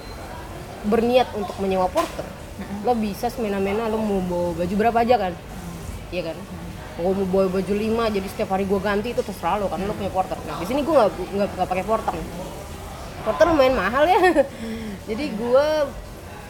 [0.87, 2.25] berniat untuk menyewa porter
[2.83, 5.33] lo bisa semena-mena lo mau bawa baju berapa aja kan.
[6.11, 6.37] Iya kan?
[6.99, 9.95] Gue mau bawa baju 5 jadi setiap hari gue ganti itu terserah lo karena lo
[9.95, 10.39] punya porter.
[10.47, 12.15] Nah di sini gue nggak nggak nggak pakai porter.
[13.23, 14.21] Porter lumayan mahal ya.
[15.11, 15.67] Jadi gue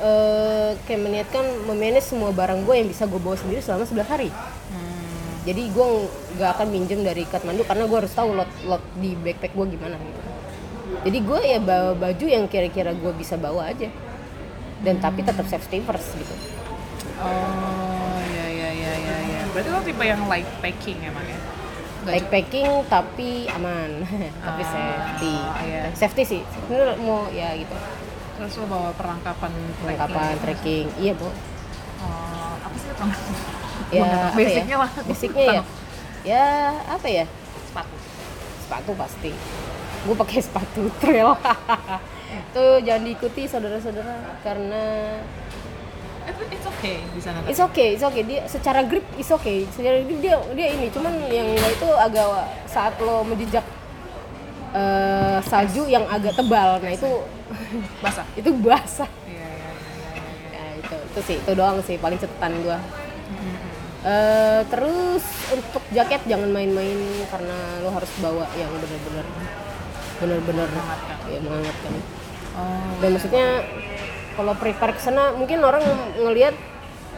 [0.01, 4.31] eh, kayak meniatkan memanage semua barang gue yang bisa gue bawa sendiri selama 11 hari.
[4.73, 4.88] Hmm.
[5.49, 5.87] Jadi gue
[6.37, 9.97] nggak akan minjem dari Kathmandu karena gue harus tahu lot lot di backpack gue gimana
[9.97, 10.21] gitu.
[11.09, 13.89] Jadi gue ya bawa baju yang kira-kira gue bisa bawa aja.
[14.79, 16.35] Dan tapi tetap safety first gitu.
[17.19, 17.33] Oh,
[18.29, 19.41] ya ya ya ya ya.
[19.51, 21.39] Berarti lo tipe yang light packing emang ya?
[22.05, 24.05] Like packing tapi aman.
[24.47, 25.35] Tapi Ah, safety.
[25.65, 25.83] iya.
[25.93, 26.41] safety sih.
[26.45, 27.75] Sebenarnya mau ya gitu.
[28.37, 30.87] Terus lo bawa perlengkapan perlengkapan trekking.
[31.01, 31.27] Iya bu.
[31.27, 31.33] Oh,
[32.55, 33.58] apa sih perlengkapan?
[33.91, 34.79] Ya apa Basicnya ya?
[34.79, 34.91] lah.
[35.03, 35.63] basicnya ya
[36.25, 36.45] ya
[36.87, 37.25] apa ya
[37.65, 37.95] Sepatu.
[38.61, 39.31] sepatu pasti
[39.99, 41.31] gue pakai sepatu trail
[42.29, 44.85] itu jangan diikuti saudara-saudara karena
[46.29, 47.41] Itu it's okay di sana.
[47.49, 51.25] it's okay it's okay dia secara grip it's okay secara grip dia dia ini cuman
[51.27, 52.29] yang itu agak
[52.67, 53.65] saat lo menjejak
[54.71, 57.09] eh, salju yang agak tebal nah itu
[58.05, 58.27] basah.
[58.41, 60.09] itu basah Iya iya iya iya.
[60.13, 60.25] iya.
[60.53, 62.77] ya itu itu sih itu doang sih paling catatan gua
[64.09, 66.97] Eh, terus untuk jaket jangan main-main
[67.29, 69.27] karena lo harus bawa yang benar-benar
[70.19, 71.17] benar-benar Menghangatkan.
[71.29, 71.93] ya menghangatkan
[72.59, 73.47] Oh, dan maksudnya
[74.35, 75.85] kalau prepare ke sana mungkin orang
[76.19, 76.57] ngelihat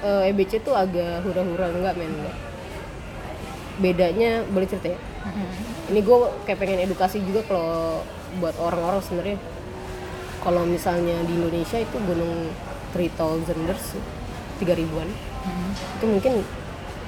[0.02, 2.10] eh, EBC tuh agak hura-hura enggak men.
[2.10, 2.36] Enggak
[3.80, 4.98] bedanya boleh cerita ya?
[5.88, 8.04] Ini gue kayak pengen edukasi juga kalau
[8.36, 9.38] buat orang-orang sebenarnya.
[10.44, 12.52] Kalau misalnya di Indonesia itu gunung
[12.92, 13.96] 3000ers
[14.60, 15.08] 3 ribuan.
[15.96, 16.44] Itu mungkin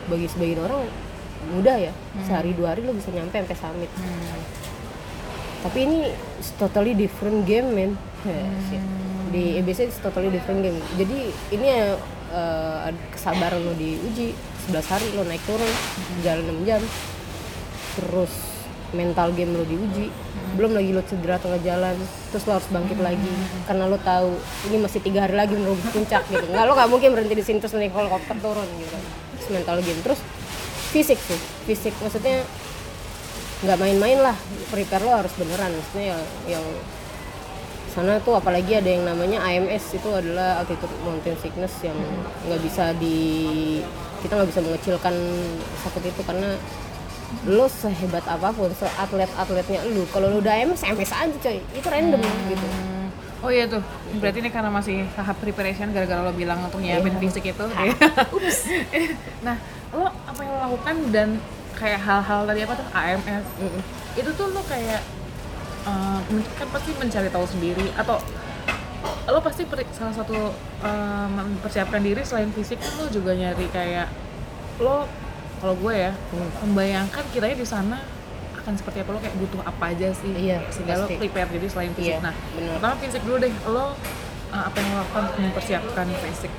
[0.05, 0.87] bagi sebagian orang
[1.49, 1.93] mudah ya.
[2.23, 3.91] Sehari dua hari lo bisa nyampe sampai summit.
[3.93, 4.41] Hmm.
[5.63, 6.11] tapi ini
[6.57, 8.35] totally different game man Ya,
[8.67, 8.83] shit.
[9.31, 10.75] di EBC it's totally different game.
[10.93, 11.19] Jadi
[11.51, 11.95] ini ya
[12.33, 14.35] eh, ad- kesabaran lo diuji.
[14.65, 15.67] 11 hari lo naik turun
[16.21, 16.83] jalan 6 jam.
[17.93, 18.31] Terus
[18.93, 20.11] mental game lo diuji.
[20.53, 21.95] Belum lagi lo cedera tengah jalan
[22.29, 23.31] terus lo harus bangkit lagi.
[23.65, 24.35] Karena lo tahu
[24.67, 26.43] ini masih tiga hari lagi menuju puncak gitu.
[26.45, 28.99] Nggak lo nggak mungkin berhenti di sini terus naik helikopter turun gitu
[29.43, 29.99] terus mental game.
[30.07, 30.21] Terus
[30.95, 31.41] fisik sih.
[31.67, 32.47] Fisik maksudnya
[33.67, 34.37] nggak main-main lah.
[34.71, 35.75] Prepare lo harus beneran.
[35.75, 36.65] Maksudnya yang, yang
[37.91, 41.99] sana tuh apalagi ada yang namanya AMS itu adalah altitude mountain sickness yang
[42.49, 43.19] nggak bisa di
[44.25, 45.15] kita nggak bisa mengecilkan
[45.85, 46.57] sakit itu karena
[47.49, 51.59] lo sehebat apa pun atlet atletnya lu kalau lu udah AMS AMS aja coy.
[51.77, 52.65] Itu random gitu.
[52.65, 52.92] Hmm.
[53.43, 53.83] Oh iya tuh,
[54.17, 57.21] berarti ini karena masih tahap preparation gara-gara lo bilang untuk nyiapin Iya.
[57.21, 57.65] fisik itu.
[58.31, 58.59] Ups.
[59.47, 59.59] nah,
[59.91, 61.29] lo apa yang lo lakukan dan
[61.75, 63.83] kayak hal-hal tadi apa tuh AMS Mm-mm.
[64.15, 65.03] itu tuh lo kayak
[66.29, 68.23] men- kan pasti mencari tahu sendiri atau
[69.25, 74.07] lo pasti per- salah satu eh, mempersiapkan diri selain fisik kan lo juga nyari kayak
[74.79, 75.11] lo
[75.59, 76.47] kalau gue ya Hmm.
[76.65, 77.99] membayangkan kiranya di sana
[78.63, 81.19] akan seperti apa lo kayak butuh apa aja sih Iya, sehingga lo pasti.
[81.19, 82.71] prepare jadi selain fisik Iya, nah bener.
[82.77, 83.87] pertama fisik dulu deh lo uh,
[84.63, 86.53] apa yang lo lakukan untuk mempersiapkan fisik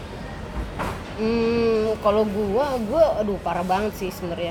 [1.13, 4.50] Hmm, kalau gua, gua aduh parah banget sih sebenarnya.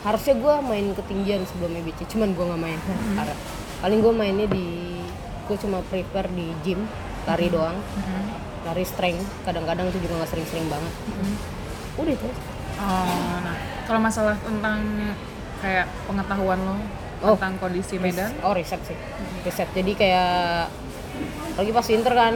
[0.00, 2.80] Harusnya gua main ketinggian sebelum EBC, cuman gua nggak main.
[3.12, 3.36] Parah.
[3.78, 4.96] Paling gua mainnya di
[5.44, 6.80] gua cuma prepare di gym,
[7.24, 7.76] lari doang.
[8.64, 10.92] Lari strength, kadang-kadang itu juga nggak sering-sering banget.
[11.96, 12.28] Udah itu.
[12.78, 14.80] oh nah kalau masalah tentang
[15.58, 16.76] kayak pengetahuan lo
[17.18, 17.34] Oh.
[17.34, 18.94] tentang kondisi medan Oh, riset sih.
[19.42, 19.66] Riset.
[19.72, 20.70] Jadi kayak
[21.54, 22.34] lagi pas winter kan,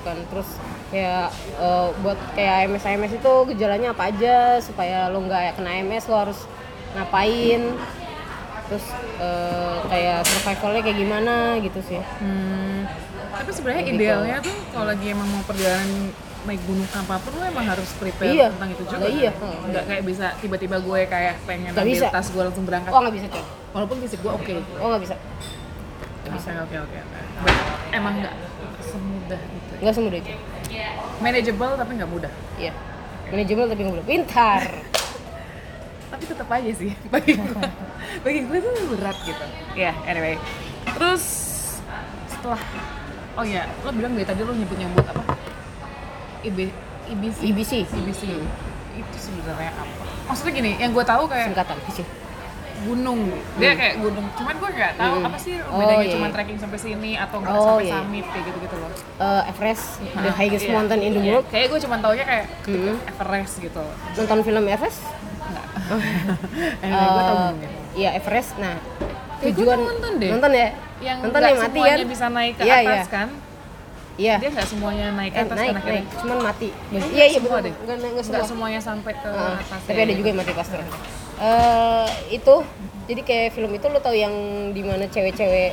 [0.00, 0.46] kan terus
[0.88, 6.06] kayak eh, buat kayak AMS AMS itu gejalanya apa aja supaya lo nggak kena AMS
[6.06, 6.38] lo harus
[6.92, 7.74] ngapain
[8.64, 8.86] terus
[9.18, 12.86] eh, kayak survivalnya kayak gimana gitu sih Hmm,
[13.32, 13.96] tapi sebenarnya Gitu.
[13.96, 18.28] idealnya tuh kalau lagi emang mau perjalanan naik gunung apa pun lo emang harus prepare
[18.28, 18.48] Iya.
[18.50, 18.98] tentang itu juga.
[18.98, 19.30] Lah iya.
[19.32, 19.68] kan?
[19.68, 22.06] Nggak kayak bisa tiba-tiba gue kayak pengen Nggak ambil bisa.
[22.10, 22.90] tas gue langsung berangkat.
[22.90, 24.52] oh nggak bisa coy Walaupun fisik gue oke.
[24.76, 25.14] oh nggak bisa
[26.24, 27.18] Bisa oke oke oke.
[27.90, 28.34] Emang nggak
[28.82, 29.72] semudah itu.
[29.78, 30.32] nggak semudah itu
[31.18, 32.32] Manageable tapi nggak mudah.
[32.56, 32.72] iya
[33.24, 34.62] manajemen tapi nggak boleh pintar
[36.12, 37.62] Tapi tetap aja sih bagi gue.
[38.20, 39.44] bagi gue tuh berat gitu.
[39.72, 40.36] Ya anyway.
[40.86, 41.22] Terus
[42.28, 42.60] setelah
[43.32, 45.24] Oh ya, lo bilang dari tadi lo nyebut nyebut apa?
[46.42, 46.58] IB,
[47.08, 47.38] IBC.
[47.44, 48.22] IBC IBC
[48.92, 50.04] itu sebenarnya apa?
[50.24, 52.00] Maksudnya gini, yang gue tahu kayak singkatan IBC
[52.82, 54.26] gunung, dia kayak gunung.
[54.34, 55.28] Cuman gue nggak tahu Hmm.
[55.30, 56.34] apa sih Oh, bedanya iya, cuma iya.
[56.34, 57.94] trekking sampai sini atau nggak Oh, sampai iya.
[57.94, 58.90] summit kayak gitu-gitu loh.
[59.16, 60.72] Eh, Everest the Nah, highest iya.
[60.72, 62.94] mountain in the Iya, world Kayak gue cuma taunya kayak Hmm.
[63.06, 63.82] Everest gitu.
[64.12, 65.00] nonton film Everest
[65.38, 65.66] Enggak.
[66.82, 67.70] anyway, gue tau Eh, gunungnya.
[67.92, 68.50] Iya Everest.
[68.56, 68.74] Nah
[69.38, 70.30] gue tujuan nonton deh.
[70.32, 70.68] Nonton ya.
[70.98, 72.10] Yang nonton nggak yang mati semuanya kan?
[72.10, 73.02] bisa naik ke Iya, atas iya.
[73.08, 73.28] kan?
[74.14, 74.34] Iya.
[74.38, 76.04] Dia nggak semuanya naik ke Eh, atas naik kan naik.
[76.16, 76.68] Cuman mati.
[76.88, 77.72] Iya, Iya iya semua deh.
[77.74, 78.44] Enggak enggak semua.
[78.44, 79.80] Semuanya sampai ke Ah, atas.
[79.82, 80.76] tapi ya, ada juga yang mati pasti.
[81.38, 82.54] Eh itu
[83.02, 84.34] jadi kayak film itu lo tau yang
[84.70, 85.72] di mana cewek-cewek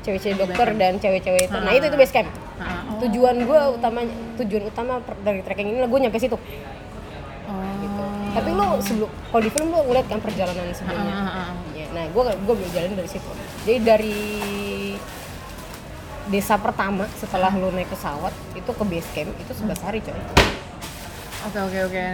[0.00, 1.56] cewek-cewek dokter dan cewek-cewek itu.
[1.56, 2.28] Nah itu itu base camp.
[2.54, 3.00] Ah, oh.
[3.02, 3.98] Tujuan gue utama
[4.36, 6.36] tujuan utama dari trekking ini gue nyampe situ.
[7.44, 7.72] Oh.
[7.80, 8.04] Gitu.
[8.32, 11.10] Tapi lo sebelum kalau di film lo ngeliat kan perjalanan sebelumnya.
[11.10, 11.48] Ah, ah, ah.
[11.72, 13.30] Ya, nah gue gue berjalan dari situ.
[13.64, 14.16] Jadi dari
[16.26, 20.16] desa pertama setelah lo naik pesawat itu ke base camp itu 11 hari coy.
[21.44, 22.04] Oke oke oke.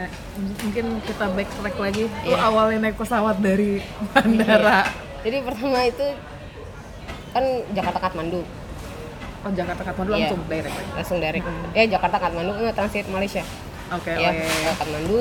[0.66, 2.04] Mungkin kita backtrack lagi.
[2.26, 2.42] Lu Iya.
[2.42, 3.78] awalnya naik pesawat dari
[4.10, 4.90] bandara.
[5.22, 6.06] Jadi pertama itu
[7.30, 8.42] kan Jakarta Kathmandu
[9.40, 10.18] Oh Jakarta Kathmandu Iya.
[10.26, 11.46] langsung direct langsung direct.
[11.72, 13.44] Ya Jakarta Kathmandu nggak transit Malaysia.
[13.90, 14.42] Oke ya oke.
[14.42, 15.20] ke Kathmandu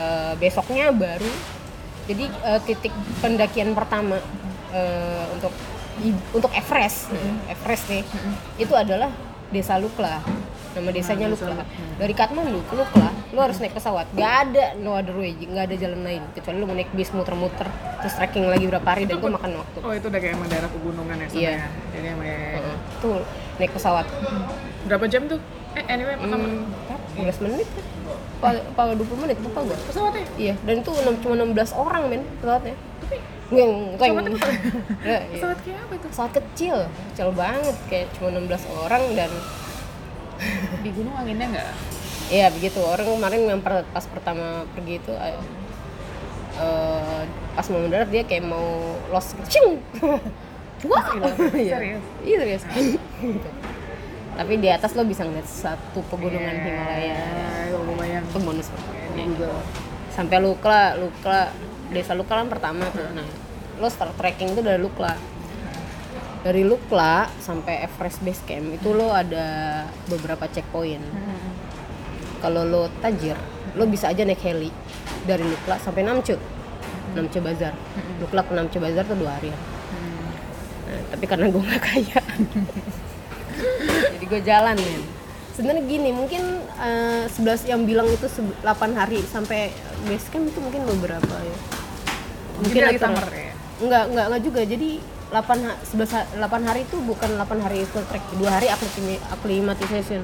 [0.00, 1.28] eh, besoknya baru
[2.04, 4.16] jadi eh, titik pendakian pertama
[4.72, 5.52] eh, untuk
[6.30, 7.10] untuk Everest.
[7.46, 8.02] Everest nih.
[8.56, 9.10] Itu adalah
[9.48, 10.18] desa Lukla.
[10.72, 11.66] Nama desanya desa Lukla.
[11.94, 14.06] Dari Kathmandu ke Lukla lu harus naik pesawat.
[14.12, 15.34] Gak ada no other way.
[15.34, 16.22] Nggak ada jalan lain.
[16.32, 17.66] Kecuali lu mau naik bis muter-muter
[17.98, 19.78] terus trekking lagi berapa hari dan itu makan waktu.
[19.80, 21.50] Oh itu udah kayak emang daerah pegunungan ya Iya.
[21.52, 21.66] ya.
[21.90, 22.38] Jadi emang ya.
[22.54, 22.76] Heeh.
[23.00, 23.14] tuh
[23.56, 24.06] naik pesawat.
[24.84, 25.38] Berapa jam tuh?
[25.74, 27.66] Eh anyway pertama hmm, 15 menit.
[28.38, 30.26] Kan apa, apa 20 menit lupa gua pesawatnya.
[30.36, 32.74] Iya, dan itu enam- cuma 16 orang men pesawatnya.
[33.52, 34.14] Weng, weng.
[34.24, 36.06] Pesawat, kayak apa itu?
[36.08, 36.76] Pesawat kecil,
[37.12, 38.48] kecil banget kayak cuma 16
[38.80, 39.30] orang dan
[40.84, 41.70] Di gunung anginnya nggak?
[42.32, 45.36] Iya begitu orang kemarin yang per- pas pertama pergi itu eh,
[46.56, 49.60] eh, pas mau mendarat dia kayak mau lost gitu.
[49.60, 49.68] Cing!
[50.90, 51.04] Wah,
[51.56, 51.76] Iya.
[51.80, 52.04] Serius?
[52.24, 52.64] Iya serius.
[53.20, 53.48] Gitu.
[54.34, 57.14] Tapi di atas lo bisa ngeliat satu pegunungan Himalaya.
[57.70, 58.22] Ya, lumayan.
[58.26, 58.68] Itu bonus.
[60.10, 61.54] Sampai Lukla, Lukla,
[61.94, 63.06] desa Lukla kan pertama tuh.
[63.14, 63.24] Nah,
[63.78, 65.14] lo start trekking itu dari Lukla.
[66.42, 69.46] Dari Lukla sampai Everest Base Camp itu lo ada
[70.06, 71.00] beberapa checkpoint.
[71.00, 71.48] Hmm.
[72.38, 73.38] Kalau lo tajir,
[73.72, 74.68] lo bisa aja naik heli
[75.24, 76.36] dari Lukla sampai Namche.
[77.14, 77.72] Namche Bazar.
[78.18, 79.56] Lukla ke Namche Bazar tuh dua hari ya.
[79.56, 80.26] Hmm.
[80.84, 82.20] Nah, tapi karena gue nggak kaya,
[84.12, 85.02] jadi gue jalan men.
[85.54, 86.42] Sebenarnya gini, mungkin
[86.76, 89.70] eh, 11 yang bilang itu se- 8 hari sampai
[90.04, 91.56] base camp itu mungkin beberapa ya.
[92.60, 93.52] Mungkin lagi summer ya.
[93.82, 94.60] Enggak, enggak, enggak juga.
[94.62, 94.90] Jadi
[95.34, 99.22] 8 ha- 11 ha- 8 hari itu bukan 8 hari full trek, 2 hari acclimati-
[99.34, 100.22] acclimatization.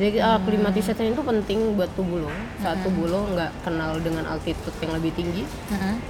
[0.00, 2.32] Jadi acclimatization itu penting buat tubuh lo.
[2.64, 5.44] Saat tubuh lo nggak kenal dengan altitude yang lebih tinggi,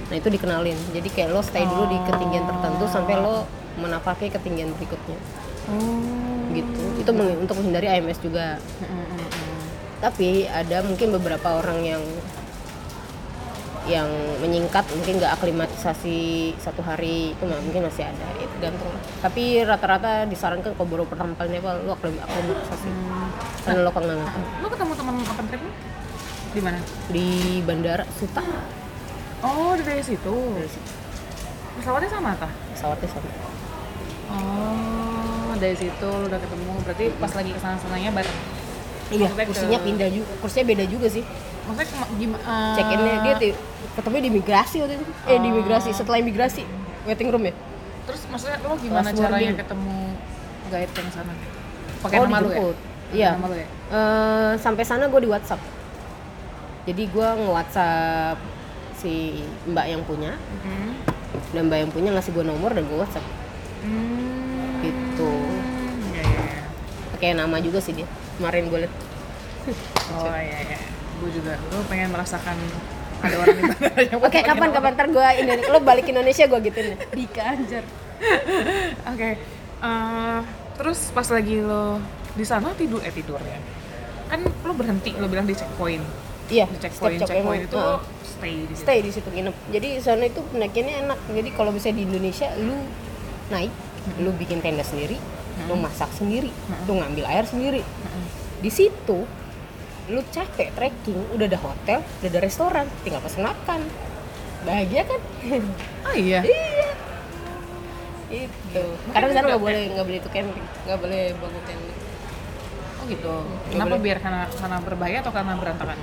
[0.07, 0.79] Nah itu dikenalin.
[0.95, 3.43] Jadi kayak lo stay dulu di ketinggian tertentu sampai lo
[3.75, 5.19] menapaki ketinggian berikutnya.
[5.67, 5.99] Oh.
[6.55, 7.03] Gitu.
[7.03, 8.63] Itu untuk menghindari AMS juga.
[9.99, 12.03] Tapi ada mungkin beberapa orang yang
[13.83, 14.05] yang
[14.37, 16.19] menyingkat mungkin nggak aklimatisasi
[16.55, 19.01] satu hari itu mah mungkin masih ada itu tergantung lah.
[19.19, 22.89] tapi rata-rata disarankan kalau baru pertama kali Nepal lo aklim- aklimatisasi
[23.61, 24.21] karena lo kangen
[24.59, 25.71] Lu ketemu teman open trip lu?
[26.51, 26.77] Di mana?
[27.07, 27.27] di
[27.61, 28.43] bandara Suta
[29.41, 30.29] Oh, dari situ.
[30.53, 30.91] Dari situ.
[31.73, 33.29] pesawatnya sama tah pesawatnya sama
[34.31, 38.37] oh dari situ lu udah ketemu berarti pas lagi ke sana sananya bareng
[39.09, 41.23] iya ke- kursinya pindah juga kursinya beda juga sih
[41.63, 43.49] maksudnya gimana check innya dia di,
[43.93, 45.53] ketemu di imigrasi waktu itu eh di Oh.
[45.53, 46.63] imigrasi setelah imigrasi
[47.03, 47.53] waiting room ya
[48.03, 49.57] terus maksudnya lo gimana Kelas caranya boarding.
[49.57, 49.95] ketemu
[50.67, 51.33] guide yang sana
[51.99, 52.61] pakai Oh, nama lu ya
[53.11, 53.29] Iya.
[53.35, 55.59] nama lu ya Eh, sampai sana gue di WhatsApp
[56.81, 58.37] jadi gue nge-WhatsApp
[58.95, 60.95] si mbak yang punya Hmm.
[61.51, 63.25] dan mbak yang punya ngasih gue nomor dan gue WhatsApp
[63.81, 64.79] Hmm.
[64.79, 65.31] Gitu.
[66.07, 66.63] Iya, iya, iya.
[67.11, 68.93] pakai nama juga sih dia kemarin gue liat
[70.11, 70.79] Oh iya iya.
[71.17, 71.53] Gue juga.
[71.53, 72.57] Gue pengen merasakan
[73.21, 73.63] ada orang di
[74.17, 74.75] oke pakai kapan nama.
[74.75, 77.83] kapan ntar gue ini lo balik Indonesia gue gituin Dika Anjar.
[79.11, 79.29] Oke.
[79.81, 80.39] eh,
[80.75, 81.97] terus pas lagi lo
[82.31, 83.57] di sana tidur eh tidur ya.
[84.27, 86.05] Kan lo berhenti lo bilang di checkpoint.
[86.47, 87.83] iya Di checkpoint checkpoint checkpoint itu
[88.23, 88.81] stay di situ.
[88.81, 92.47] stay di situ nginep jadi di sana itu pendakiannya enak jadi kalau misalnya di Indonesia
[92.57, 92.75] lu
[93.47, 93.71] naik
[94.17, 95.15] lu bikin tenda sendiri
[95.65, 96.49] lu masak sendiri
[96.85, 98.25] lu ngambil air sendiri Heeh.
[98.59, 99.23] di situ
[100.11, 103.81] lu capek trekking udah ada hotel udah ada restoran tinggal pesen makan
[104.61, 105.21] bahagia kan
[106.03, 106.43] Oh iya.
[108.29, 111.93] itu karena di sana nggak boleh nggak boleh itu camping nggak boleh bangun tenda
[112.93, 113.33] Oh gitu.
[113.33, 114.03] Nggak Kenapa boleh.
[114.05, 115.97] biar karena karena berbahaya atau karena berantakan?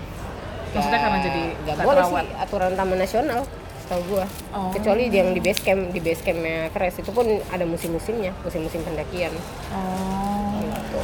[0.69, 2.25] Maksudnya karena jadi nggak nggak boleh terawat.
[2.27, 3.41] sih aturan taman nasional
[3.87, 4.69] tau gua Oh.
[4.69, 9.31] kecuali yang di base camp di base campnya keres itu pun ada musim-musimnya musim-musim pendakian
[9.71, 10.59] Oh.
[10.59, 11.01] gitu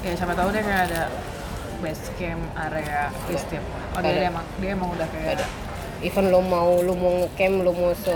[0.00, 1.08] Ya siapa tahu deh kayak ada
[1.80, 3.64] base camp area di setiap.
[3.96, 5.46] Oh dia, dia emang dia emang udah kayak ada.
[6.00, 8.14] Even lo mau lo mau ngecamp lo mau se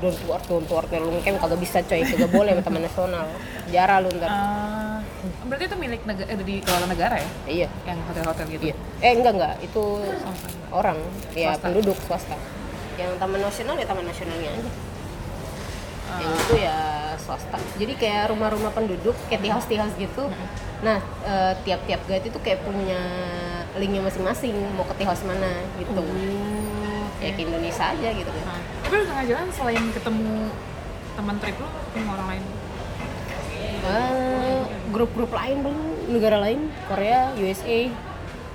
[0.00, 2.00] don't work don't work lo ngecamp kagak bisa coy.
[2.00, 3.26] Kagak boleh sama taman nasional.
[3.68, 4.28] Jarah lo ntar.
[4.30, 4.98] Ah,
[5.44, 7.28] berarti itu milik negara eh, di keluarga negara ya?
[7.44, 7.68] Iya.
[7.84, 8.62] Yang hotel-hotel gitu?
[8.70, 8.74] Iya.
[9.00, 9.54] Eh enggak enggak.
[9.60, 10.36] Itu Oh,
[10.78, 10.98] orang.
[11.34, 11.64] Ya Swasta.
[11.68, 12.36] penduduk swasta.
[12.96, 14.70] Yang taman nasional ya taman nasionalnya aja.
[16.10, 16.18] Ah.
[16.18, 16.78] yang itu ya
[17.22, 17.58] swasta.
[17.78, 20.26] Jadi kayak rumah-rumah penduduk kayak tea house tea house gitu
[20.80, 23.00] nah eh, tiap-tiap guide itu kayak punya
[23.76, 25.92] linknya masing-masing mau ke tea house mana gitu.
[25.94, 28.30] Oh, ya ke Indonesia aja gitu.
[28.32, 30.32] Kan Nah, tapi lu tengah jalan selain ketemu
[31.14, 32.44] teman trip lu ketemu orang lain?
[33.80, 34.60] Eh,
[34.92, 35.78] grup-grup lain belum
[36.12, 37.88] negara lain Korea USA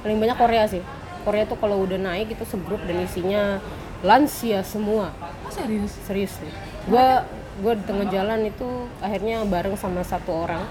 [0.05, 0.83] paling banyak Korea sih.
[1.25, 3.57] Korea tuh kalau udah naik itu segrup dan isinya
[4.05, 5.09] lansia semua.
[5.41, 5.97] Oh serius?
[6.05, 6.51] Serius sih.
[6.85, 7.25] Gua
[7.63, 10.61] gua di tengah jalan itu akhirnya bareng sama satu orang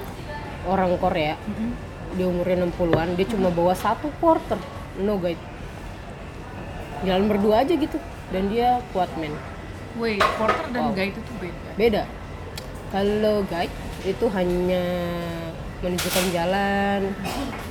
[0.64, 1.34] orang Korea.
[2.14, 4.58] Dia umurnya 60-an dia cuma bawa satu porter.
[4.96, 5.40] No guide.
[7.02, 7.98] Jalan berdua aja gitu.
[8.30, 9.34] Dan dia kuat men.
[9.94, 10.94] Wait porter dan Wow.
[10.94, 11.70] guide itu beda?
[11.76, 12.02] Beda.
[12.90, 13.74] Kalau guide
[14.04, 14.84] itu hanya
[15.80, 17.00] menunjukkan jalan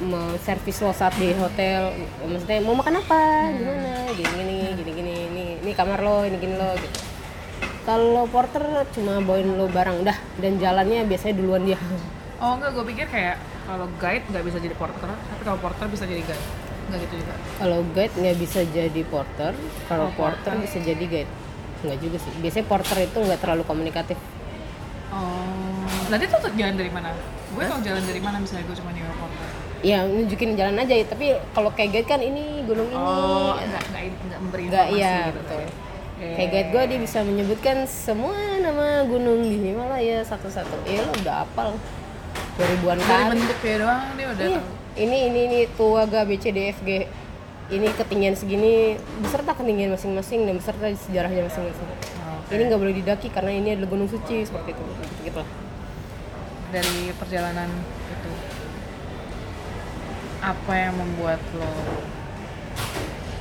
[0.06, 1.90] mau servis lo saat di hotel.
[2.22, 3.50] Maksudnya mau makan apa?
[3.52, 3.92] Gimana?
[4.14, 7.00] Gini gini gini gini ini ini kamar lo ini gini lo gitu.
[7.84, 11.80] Kalau porter cuma bawain lo barang dah dan jalannya biasanya duluan dia
[12.44, 16.04] oh enggak gue pikir kayak kalau guide nggak bisa jadi porter tapi kalau porter bisa
[16.04, 16.44] jadi guide.
[16.84, 17.34] Nggak gitu juga.
[17.56, 19.54] Kalau guide nggak bisa jadi porter
[19.88, 20.52] kalau Oh, porter.
[20.52, 20.60] porter.
[20.60, 21.32] bisa jadi guide.
[21.82, 22.32] Nggak juga sih.
[22.38, 24.20] Biasanya porter itu nggak terlalu komunikatif.
[25.10, 25.88] Oh.
[26.12, 27.16] Berarti tuh jalan dari mana?
[27.54, 29.48] Gue tau jalan dari mana misalnya gue cuma nyewa porter.
[29.80, 31.06] Ya nunjukin jalan aja ya.
[31.08, 33.00] Tapi kalau kayak guide kan ini gunung ini.
[33.00, 35.38] Oh enggak enggak enggak memberi Nggak, informasi iya, gitu.
[35.40, 35.62] betul.
[36.14, 40.84] Eh, Kayak guide gue dia bisa menyebutkan semua nama gunung di Himalaya satu-satu.
[40.84, 41.48] Iya lo udah
[42.54, 43.30] hafal ribuan dari kali.
[43.36, 44.60] bentuknya doang dia udah Iya.
[44.60, 46.90] tahu Ini ini ini Tuaga BCDFG.
[47.66, 51.88] Ini ketinggian segini beserta ketinggian masing-masing dan beserta sejarahnya masing-masing.
[52.22, 52.54] Oh, oke.
[52.54, 54.84] Ini nggak boleh didaki karena ini adalah gunung suci seperti itu.
[55.24, 55.50] Gitu lah.
[56.70, 57.70] dari perjalanan
[58.10, 58.32] itu
[60.42, 61.70] apa yang membuat lo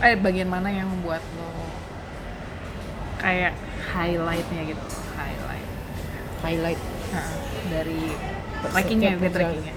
[0.00, 1.48] eh bagian mana yang membuat lo
[3.18, 3.56] kayak
[3.88, 4.84] highlightnya gitu
[5.16, 5.68] highlight
[6.40, 7.28] Highlight Nah,
[7.68, 8.08] dari
[8.64, 9.32] trackingnya perjalanan.
[9.32, 9.74] trackingnya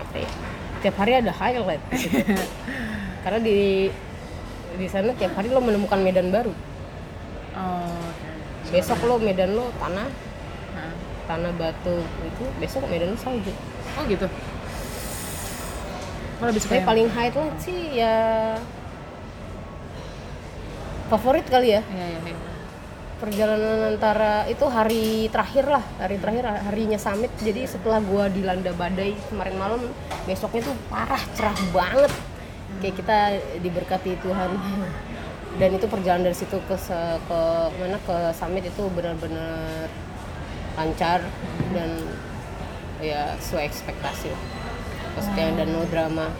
[0.00, 0.30] apa ya?
[0.80, 1.82] Tiap hari ada highlight.
[1.86, 2.34] di situ.
[3.20, 3.58] karena di
[4.70, 6.52] di sana tiap hari lo menemukan medan baru.
[7.52, 8.06] oh,
[8.64, 10.08] oke Besok lo medan lo tanah
[10.70, 10.94] Nah.
[11.26, 13.50] tanah batu itu besok medan salju
[13.98, 14.30] oh gitu
[16.38, 18.14] lo suka saya yang paling highlight sih ya
[21.10, 22.36] favorit kali ya iya iya iya
[23.20, 27.28] perjalanan antara itu hari terakhir lah hari terakhir harinya summit.
[27.38, 29.80] Jadi setelah gua dilanda badai kemarin malam
[30.24, 32.12] besoknya tuh parah cerah banget.
[32.80, 33.18] Kayak kita
[33.60, 34.50] diberkati Tuhan.
[35.60, 37.40] Dan itu perjalanan dari situ ke se- ke
[37.76, 39.90] mana ke summit itu benar-benar
[40.78, 41.20] lancar
[41.74, 41.90] dan
[43.02, 44.42] ya sesuai ekspektasi lah.
[45.18, 46.30] Maksudnya dan no drama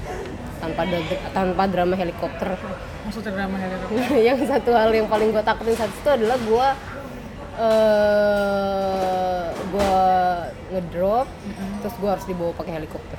[0.60, 0.98] tanpa ada
[1.30, 2.52] tanpa drama helikopter
[3.00, 3.96] Maksudnya drama helikopter.
[4.28, 6.66] yang satu hal yang paling gue takutin saat itu adalah gue
[7.60, 9.94] eh gue
[10.70, 11.28] ngedrop
[11.80, 13.18] terus gue harus dibawa pakai helikopter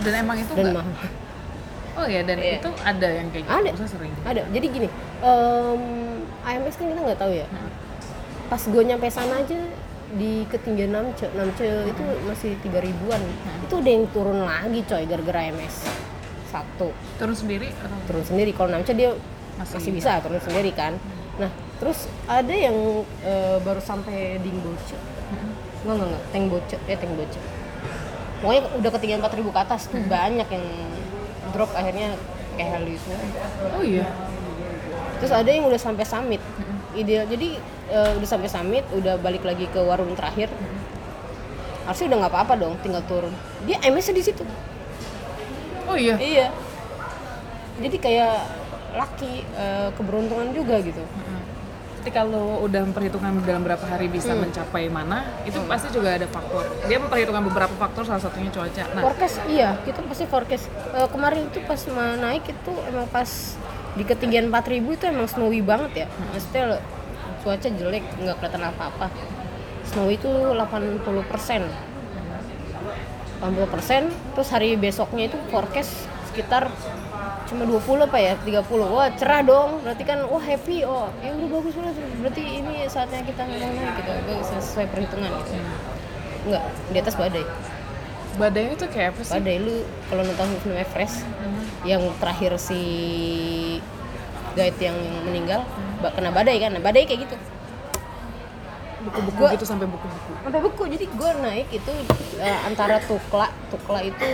[0.00, 0.94] Dan emang itu dan mahal
[1.92, 2.56] Oh iya, dan Iya.
[2.56, 3.52] itu ada yang kayak gitu.
[3.52, 3.68] Ada.
[3.68, 4.12] Maksudnya sering.
[4.24, 4.88] ada jadi gini
[5.20, 5.80] em,
[6.42, 7.46] AMS kan kita nggak tahu ya
[8.48, 9.60] pas gue nyampe sana aja
[10.12, 13.20] di ketinggian Namche Namche itu masih tiga ribuan.
[13.64, 15.88] Itu udah yang turun lagi coy gara-gara AMS
[16.48, 16.92] satu.
[17.16, 17.96] Turun sendiri atau?
[18.04, 18.50] Turun sendiri.
[18.52, 19.16] Kalau Namche dia
[19.56, 20.20] Masih masih, bisa.
[20.20, 20.96] turun sendiri kan.
[21.36, 22.76] Nah terus ada yang
[23.20, 24.96] eh, baru sampai Dingboche
[25.82, 26.24] nggak nggak nggak.
[26.30, 27.40] Tengboche eh Tengboche
[28.42, 29.80] pokoknya udah ketinggian 4000 ke atas.
[29.86, 30.66] Tuh banyak yang
[31.52, 32.16] drop akhirnya
[32.52, 33.16] kayak heli semua
[33.72, 34.04] Oh iya.
[35.16, 36.42] terus ada yang udah sampai summit
[36.94, 37.56] ideal jadi
[37.88, 40.48] eh, udah sampai summit udah balik lagi ke warung terakhir
[41.82, 43.34] harusnya udah nggak apa-apa dong tinggal turun
[43.64, 44.44] dia MS di situ
[45.82, 46.14] Oh iya.
[46.16, 46.48] iya
[47.76, 48.34] jadi kayak
[48.94, 51.02] laki eh, keberuntungan juga gitu
[52.02, 54.42] Ketika lo udah memperhitungkan dalam berapa hari bisa Hmm.
[54.42, 56.66] mencapai mana, itu pasti juga ada faktor.
[56.90, 58.82] Dia memperhitungkan beberapa faktor, salah satunya cuaca.
[58.90, 60.66] Nah, forecast iya kita pasti forecast
[60.98, 61.78] Eh, kemarin itu pas
[62.18, 63.54] naik itu emang pas
[63.92, 66.06] di ketinggian 4000 itu emang snowy banget ya.
[66.32, 66.80] Maksudnya
[67.44, 69.06] cuaca jelek nggak kelihatan apa-apa.
[69.88, 71.68] Snowy itu 80 persen.
[73.42, 74.02] 80 persen
[74.38, 76.70] terus hari besoknya itu forecast sekitar
[77.50, 79.84] cuma 20 apa ya 30 wah cerah dong.
[79.84, 80.88] Berarti kan wah happy.
[80.88, 81.94] Oh ya udah bagus banget.
[82.22, 84.12] Berarti ini saatnya kita ngomong naik gitu
[84.56, 85.52] sesuai perhitungan gitu.
[86.48, 87.44] Enggak di atas badai
[88.32, 89.32] badainya itu kayak apa sih?
[89.32, 89.74] badai lu
[90.06, 91.24] kalau nonton film Everest
[91.82, 92.80] yang terakhir si
[94.52, 95.64] guide yang meninggal
[95.98, 96.70] ba- kena badai kan?
[96.70, 97.36] Nah, badai kayak gitu.
[99.02, 100.32] Buku-buku Gua- gitu sampai buku-buku.
[100.38, 101.92] sampai beku jadi gue naik itu
[102.38, 104.28] eh, antara tukla tukla itu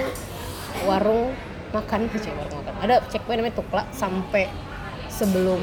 [0.84, 1.32] warung
[1.70, 2.06] makan.
[2.14, 2.74] Cek warung makan.
[2.78, 4.46] Ada checkpoint namanya tukla sampai
[5.08, 5.60] sebelum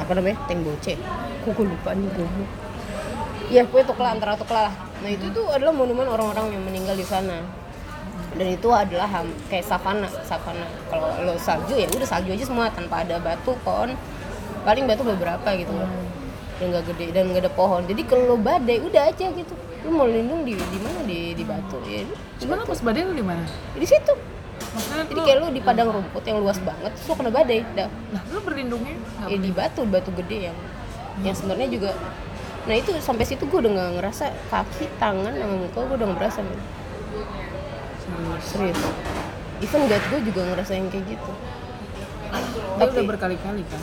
[0.00, 0.38] apa namanya?
[0.46, 0.96] Tengboce
[1.40, 2.28] kok gue lupa nih gue
[3.50, 4.74] ya pokoknya tukla antara tukla lah.
[5.02, 7.42] Nah itu tuh adalah monumen orang-orang yang meninggal di sana.
[8.30, 10.64] Dan itu adalah ham- kayak savana savana.
[10.86, 13.92] Kalau lo salju ya udah salju aja semua tanpa ada batu pohon.
[14.62, 15.90] Paling batu beberapa gitu loh.
[16.62, 17.82] Dan nggak gede dan nggak ada pohon.
[17.90, 19.54] Jadi kalau lo badai udah aja gitu.
[19.82, 21.00] Lo mau lindung di di mana?
[21.02, 21.82] Di di batu.
[21.90, 22.06] Ya
[22.46, 23.44] lo pas badai lo di mana?
[23.74, 24.14] di situ.
[24.70, 27.66] Maksudnya jadi lo- kayak lo di padang rumput yang luas banget terus lo kena badai
[27.74, 27.88] dah.
[28.14, 28.94] Nah, lo berlindungnya
[29.26, 30.56] ya di batu batu gede yang
[31.26, 31.90] yang sebenarnya juga
[32.68, 36.20] nah itu sampai situ gue udah nggak ngerasa kaki tangan sama muka gue udah nggak
[36.20, 36.60] berasa men.
[38.44, 38.80] serius.
[39.64, 41.32] even guide gue juga ngerasa yang kayak gitu.
[42.80, 43.80] Dia udah berkali-kali kan?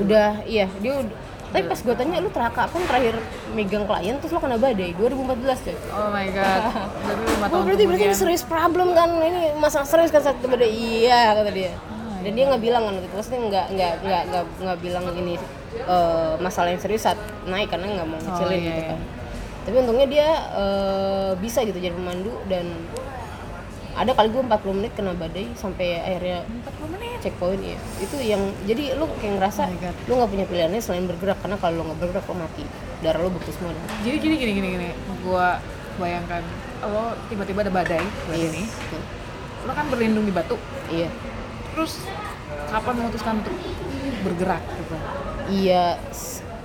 [0.00, 0.66] Udah iya.
[0.80, 1.16] Dia udah
[1.52, 3.14] tapi pas gue tanya lu terakhir kapan terakhir
[3.52, 4.96] megang klien terus lo kena badai?
[4.96, 5.76] 2014 coy.
[5.92, 6.60] Oh my god.
[7.12, 9.12] Jadi lima tahun berarti berarti ini serius problem kan?
[9.20, 10.72] Ini masalah serius kan saat badai?
[10.72, 11.76] Iya kata dia.
[11.76, 15.36] Oh, dan dia nggak bilang kan maksudnya nggak nggak nggak nggak bilang ini
[15.76, 17.18] eh, masalah yang serius saat
[17.48, 18.90] naik karena nggak mau ngecilin iya, gitu iya.
[18.92, 19.00] kan
[19.62, 22.66] tapi untungnya dia eh, bisa gitu jadi pemandu dan
[23.92, 27.16] ada kali gue 40 menit kena badai sampai akhirnya 40 menit.
[27.20, 31.36] checkpoint ya itu yang jadi lu kayak ngerasa Oh lu nggak punya pilihannya selain bergerak
[31.44, 32.64] karena kalau lu nggak bergerak lo mati
[33.04, 33.84] darah lu beku semua dah.
[34.06, 34.88] Jadi gini gini gini gini.
[35.26, 35.58] Gua
[36.00, 36.40] bayangkan
[36.86, 38.64] lo tiba-tiba ada badai bulan iya ini.
[39.68, 40.56] Lo kan berlindung di batu.
[40.88, 41.10] iya
[41.76, 42.00] Terus
[42.72, 43.54] kapan memutuskan untuk
[44.24, 44.96] bergerak gitu?
[45.52, 45.84] Iya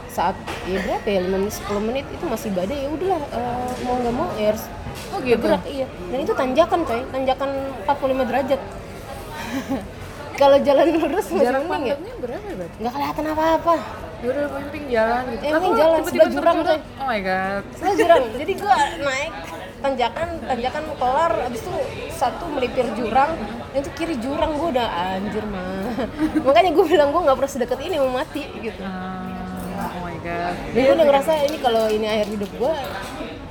[0.08, 0.34] saat
[0.66, 4.16] ya berapa ya 5 menit 10 menit itu masih badai ya udahlah eh, mau nggak
[4.16, 4.66] mau ya harus
[5.14, 5.38] Oh gitu.
[5.38, 7.50] bergerak iya dan itu tanjakan coy tanjakan
[7.86, 8.62] 45 derajat
[10.42, 13.76] kalau jalan lurus masih Jarak mending ya pandangnya berapa ya, nggak kelihatan apa-apa
[14.18, 15.42] Ya udah penting jalan gitu.
[15.46, 16.82] Lah, penting jalan, sebelah jurang, terjun?
[16.98, 17.64] Oh my god.
[17.78, 19.32] saya jurang jadi gua naik
[19.78, 21.74] tanjakan tanjakan kelar abis itu
[22.18, 23.32] satu melipir jurang
[23.78, 25.77] itu kiri jurang gua udah anjir mah
[26.48, 28.82] makanya gua bilang gua nggak pernah sedekat ini mau mati gitu.
[28.82, 30.54] Ah, oh my god.
[30.74, 32.74] gue udah ngerasa ini kalau ini akhir hidup gue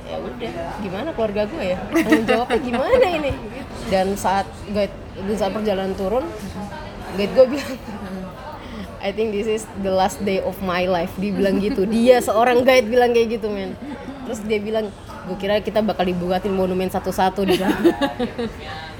[0.07, 1.77] ya udah gimana keluarga gue ya?
[1.91, 3.31] Tanggung jawabnya gimana ini?
[3.87, 4.93] Dan saat guide
[5.35, 6.25] saat perjalanan turun
[7.15, 7.75] guide gue bilang
[8.97, 11.13] I think this is the last day of my life.
[11.21, 11.85] Dia bilang gitu.
[11.85, 13.77] Dia seorang guide bilang kayak gitu men.
[14.25, 14.89] Terus dia bilang
[15.27, 17.75] gue kira kita bakal dibuatin monumen satu-satu di sana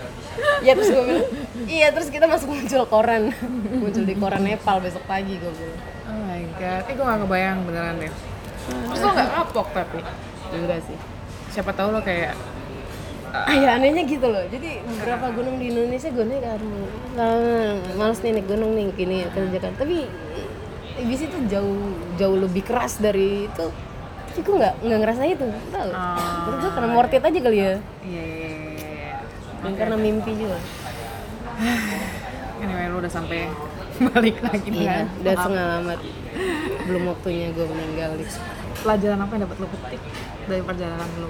[0.59, 1.27] ya terus gue bilang
[1.65, 3.29] iya terus kita masuk muncul koran
[3.73, 6.87] muncul di koran Nepal besok pagi gue bilang Oh my god.
[6.87, 8.07] Eh gue gak kebayang beneran deh.
[8.63, 9.99] Terus lo gak kapok tapi?
[10.49, 10.95] enggak sih
[11.49, 12.31] Siapa tahu lo kayak
[13.27, 14.39] Ah, ya anehnya gitu loh.
[14.41, 16.87] Jadi beberapa gunung di Indonesia gue naik aduh,
[17.93, 19.75] males nih naik gunung nih gini kerjakan.
[19.75, 20.07] Tapi
[20.97, 21.75] ibis itu jauh
[22.15, 23.67] jauh lebih keras dari itu.
[24.27, 26.13] tapi gue nggak nggak ngerasa itu tahu Ah.
[26.45, 28.46] menurut gue karena worth it aja kali ya Iya, iya,
[29.63, 30.59] dan karena mimpi juga
[32.57, 33.45] Anyway, lu udah sampai
[34.13, 35.99] balik lagi iya dengan udah setengah alamat
[36.89, 38.11] belum waktunya gue meninggal
[38.81, 40.01] pelajaran apa yang dapat lu petik
[40.47, 41.29] dari perjalanan lu?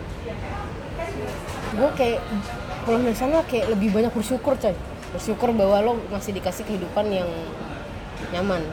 [1.77, 2.19] gue kayak
[2.83, 4.75] pulang dari sana kayak lebih banyak bersyukur coy
[5.15, 7.27] bersyukur bahwa lo masih dikasih kehidupan yang
[8.31, 8.63] nyaman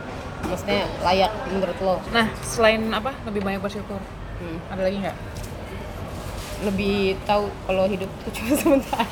[0.47, 3.17] maksudnya layak menurut lo Nah, selain apa?
[3.25, 4.01] Lebih banyak bersyukur.
[4.41, 4.59] Hmm.
[4.69, 5.17] Ada lagi nggak?
[6.65, 9.05] Lebih tahu kalau hidup itu cuma sementara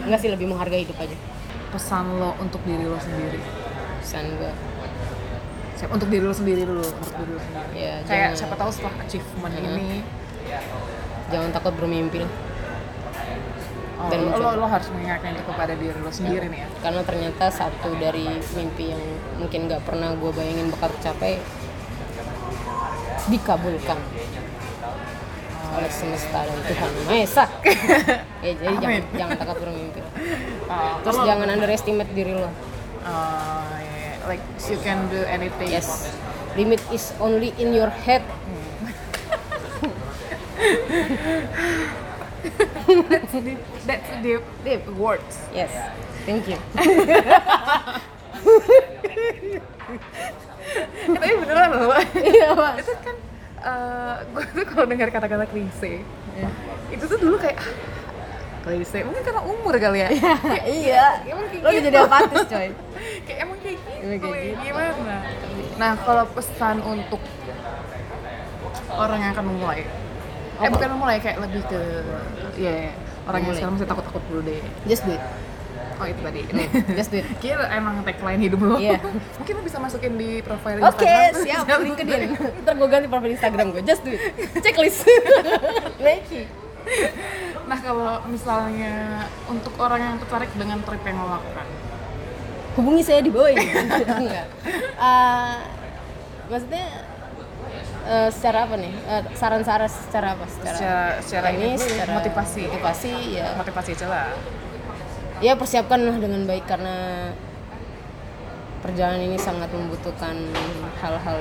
[0.00, 1.16] enggak sih lebih menghargai hidup aja
[1.68, 3.36] Pesan lo untuk diri lo sendiri.
[3.98, 4.52] pesan gue
[5.74, 7.68] Siap, untuk diri lo sendiri dulu, untuk diri lo sendiri.
[7.76, 9.68] ya Kayak jangan, siapa tahu setelah achievement Hmm.
[9.70, 10.00] ini,
[11.28, 12.32] jangan takut bermimpi lah
[13.98, 16.68] oh, Dan lo, lo harus mengingatkan itu kepada diri lo sendiri nih ya.
[16.80, 19.02] karena ternyata satu dari mimpi yang
[19.36, 21.36] mungkin nggak pernah gue bayangin bakal tercapai
[23.28, 23.98] dikabulkan
[25.78, 27.44] oleh semesta dan Tuhan Maha Esa.
[28.44, 29.02] ya jadi jangan, Amin.
[29.14, 30.00] jangan takut bermimpi.
[30.68, 32.44] Oh, Terus kalau- jangan underestimate diri lo.
[32.44, 32.52] Oh,
[33.80, 34.20] yeah.
[34.28, 35.72] like you can do anything.
[35.72, 36.12] Yes.
[36.60, 38.20] Limit is only in your head.
[43.08, 43.60] That's deep.
[43.86, 44.44] That's deep.
[44.60, 45.40] Deep words.
[45.56, 45.72] Yes.
[46.28, 46.60] Thank you.
[51.08, 51.96] Tapi beneran loh.
[52.12, 52.72] Iya, Pak.
[52.84, 53.16] itu kan
[54.32, 56.02] gue tuh kalau dengar kata-kata klise
[56.88, 57.68] itu tuh dulu kayak ah,
[58.64, 60.08] klise mungkin karena umur kali ya
[60.44, 61.04] Kayak, iya.
[61.24, 61.84] emang kayak Lo gitu.
[61.88, 62.68] jadi apatis, coy.
[63.26, 64.62] kayak emang kayak gitu, Emang kayak ya, gitu.
[64.64, 65.14] gimana
[65.78, 67.22] nah kalau pesan untuk
[68.90, 69.82] orang yang akan memulai
[70.58, 70.74] eh Apa?
[70.74, 71.80] bukan memulai kayak lebih ke
[72.58, 72.92] ya ya,
[73.30, 74.58] orang yang sekarang masih takut-takut dulu deh
[74.90, 75.22] Just do it.
[75.98, 76.40] Oh itu tadi
[76.92, 77.26] Just do it.
[77.38, 79.02] kira emang tagline hidup lo Iya.
[79.34, 81.80] mungkin lo bisa masukin di profile Oke, Instagram siap.
[81.84, 82.20] LinkedIn.
[82.62, 83.82] Ntar gue ganti profil Instagram gue.
[83.82, 84.22] Just do it.
[84.56, 85.02] Checklist.
[86.00, 86.46] Nike.
[87.64, 88.94] Nah kalau misalnya
[89.44, 91.66] untuk orang yang tertarik dengan trip yang lo lakukan,
[92.74, 93.66] hubungi saya di bawah ini.
[94.22, 94.46] Enggak.
[94.96, 95.54] Eh,
[96.48, 96.86] maksudnya
[98.06, 98.92] eh, secara apa nih?
[98.94, 100.46] Eh, Saran-saran secara apa?
[100.48, 103.46] Secara, secara secara ini secara motivasi, motivasi ya.
[103.54, 104.28] motivasi aja lah.
[105.38, 107.30] Ya persiapkanlah dengan baik karena
[108.82, 110.34] perjalanan ini sangat membutuhkan
[110.98, 111.38] hal-hal.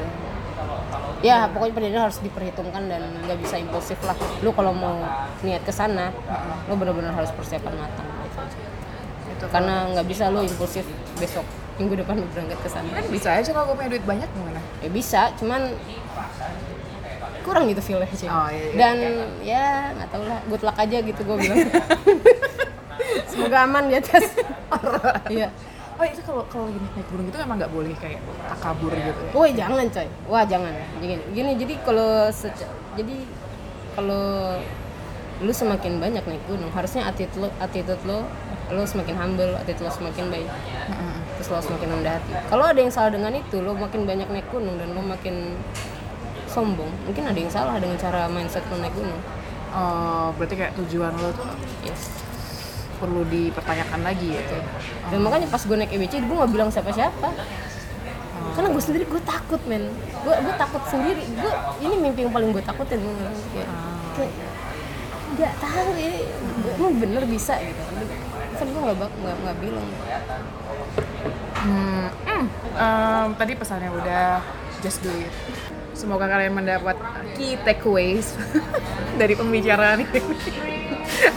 [1.25, 4.13] Ya pokoknya perjalanan harus diperhitungkan dan nggak bisa impulsif lah.
[4.45, 5.01] Lu kalau mau
[5.41, 6.13] niat ke sana
[6.69, 8.41] lu benar-benar harus persiapan matang gitu.
[9.33, 10.85] Itu karena nggak bisa lu impulsif
[11.17, 11.45] besok
[11.81, 12.89] minggu depan lu berangkat ke sana.
[12.93, 14.61] Kan bisa aja kalau gue punya duit banyak gimana?
[14.77, 15.73] ya bisa cuman
[17.41, 18.29] kurang gitu feel sih.
[18.29, 18.95] Oh, iya, iya, dan
[19.41, 19.65] ya
[19.97, 20.39] nggak tahu lah.
[20.53, 21.57] Good luck aja gitu gue bilang
[23.29, 24.23] semoga aman di atas
[25.29, 25.49] iya
[25.97, 28.21] Oh itu kalau kalau lagi naik gunung itu emang nggak boleh kayak
[28.53, 29.17] takabur gitu.
[29.17, 29.33] ya?
[29.33, 30.69] Woi jangan coy, wah jangan.
[31.01, 32.29] Gini, gini jadi kalau
[32.93, 33.17] jadi
[33.97, 34.25] kalau
[35.41, 38.29] lu semakin banyak naik gunung, harusnya attitude lo, attitude lo,
[38.69, 40.49] lo semakin humble, attitude lo semakin baik,
[41.37, 42.31] terus lo semakin rendah hati.
[42.45, 45.57] Kalau ada yang salah dengan itu, lo makin banyak naik gunung dan lo makin
[46.45, 49.21] sombong, mungkin ada yang salah dengan cara mindset lo naik gunung.
[49.73, 51.45] Oh berarti kayak tujuan lo tuh
[51.85, 52.26] Yes.
[52.97, 54.41] Perlu dipertanyakan lagi ya.
[55.13, 57.29] Dan makanya pas gue naik EBC, gue nggak bilang siapa-siapa.
[58.57, 59.85] Karena gue sendiri gue takut men,
[60.25, 61.21] gue gue takut sendiri.
[61.37, 61.53] Gue
[61.85, 62.99] ini mimpi yang paling gue takutin.
[62.99, 63.13] Gue
[63.53, 63.69] kayak
[65.37, 66.19] nggak tahu ini
[66.73, 67.81] gue bener bisa gitu.
[68.57, 69.87] Kan gue nggak nggak nggak bilang.
[71.57, 72.45] Hmm, hmm.
[72.77, 74.41] Em, tadi pesannya udah
[74.81, 75.33] just do it.
[75.97, 76.97] Semoga kalian mendapat
[77.33, 78.37] key takeaways
[79.21, 80.21] dari pembicaraan ini.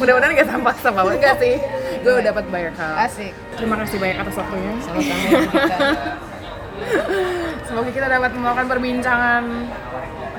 [0.00, 1.54] Mudah-mudahan nggak sampah-sampah banget nggak sih.
[2.00, 2.94] Gue udah dapat banyak hal.
[3.06, 3.32] Asik.
[3.56, 4.72] Terima kasih banyak atas waktunya.
[4.72, 5.38] Ya.
[7.68, 9.42] Semoga kita dapat melakukan perbincangan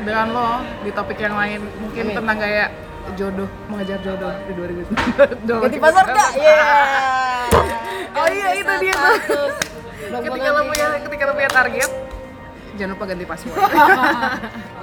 [0.01, 1.61] dengan lo di topik yang lain.
[1.79, 2.15] Mungkin Amin.
[2.17, 2.69] tentang kayak
[3.17, 5.61] jodoh, mengejar jodoh di 2020.
[5.65, 6.31] Ganti password kak?
[6.37, 6.65] Iya.
[8.11, 9.49] Oh iya itu dia tuh.
[10.11, 11.91] Ketika lo punya ketika lo punya target,
[12.75, 13.57] jangan lupa ganti password.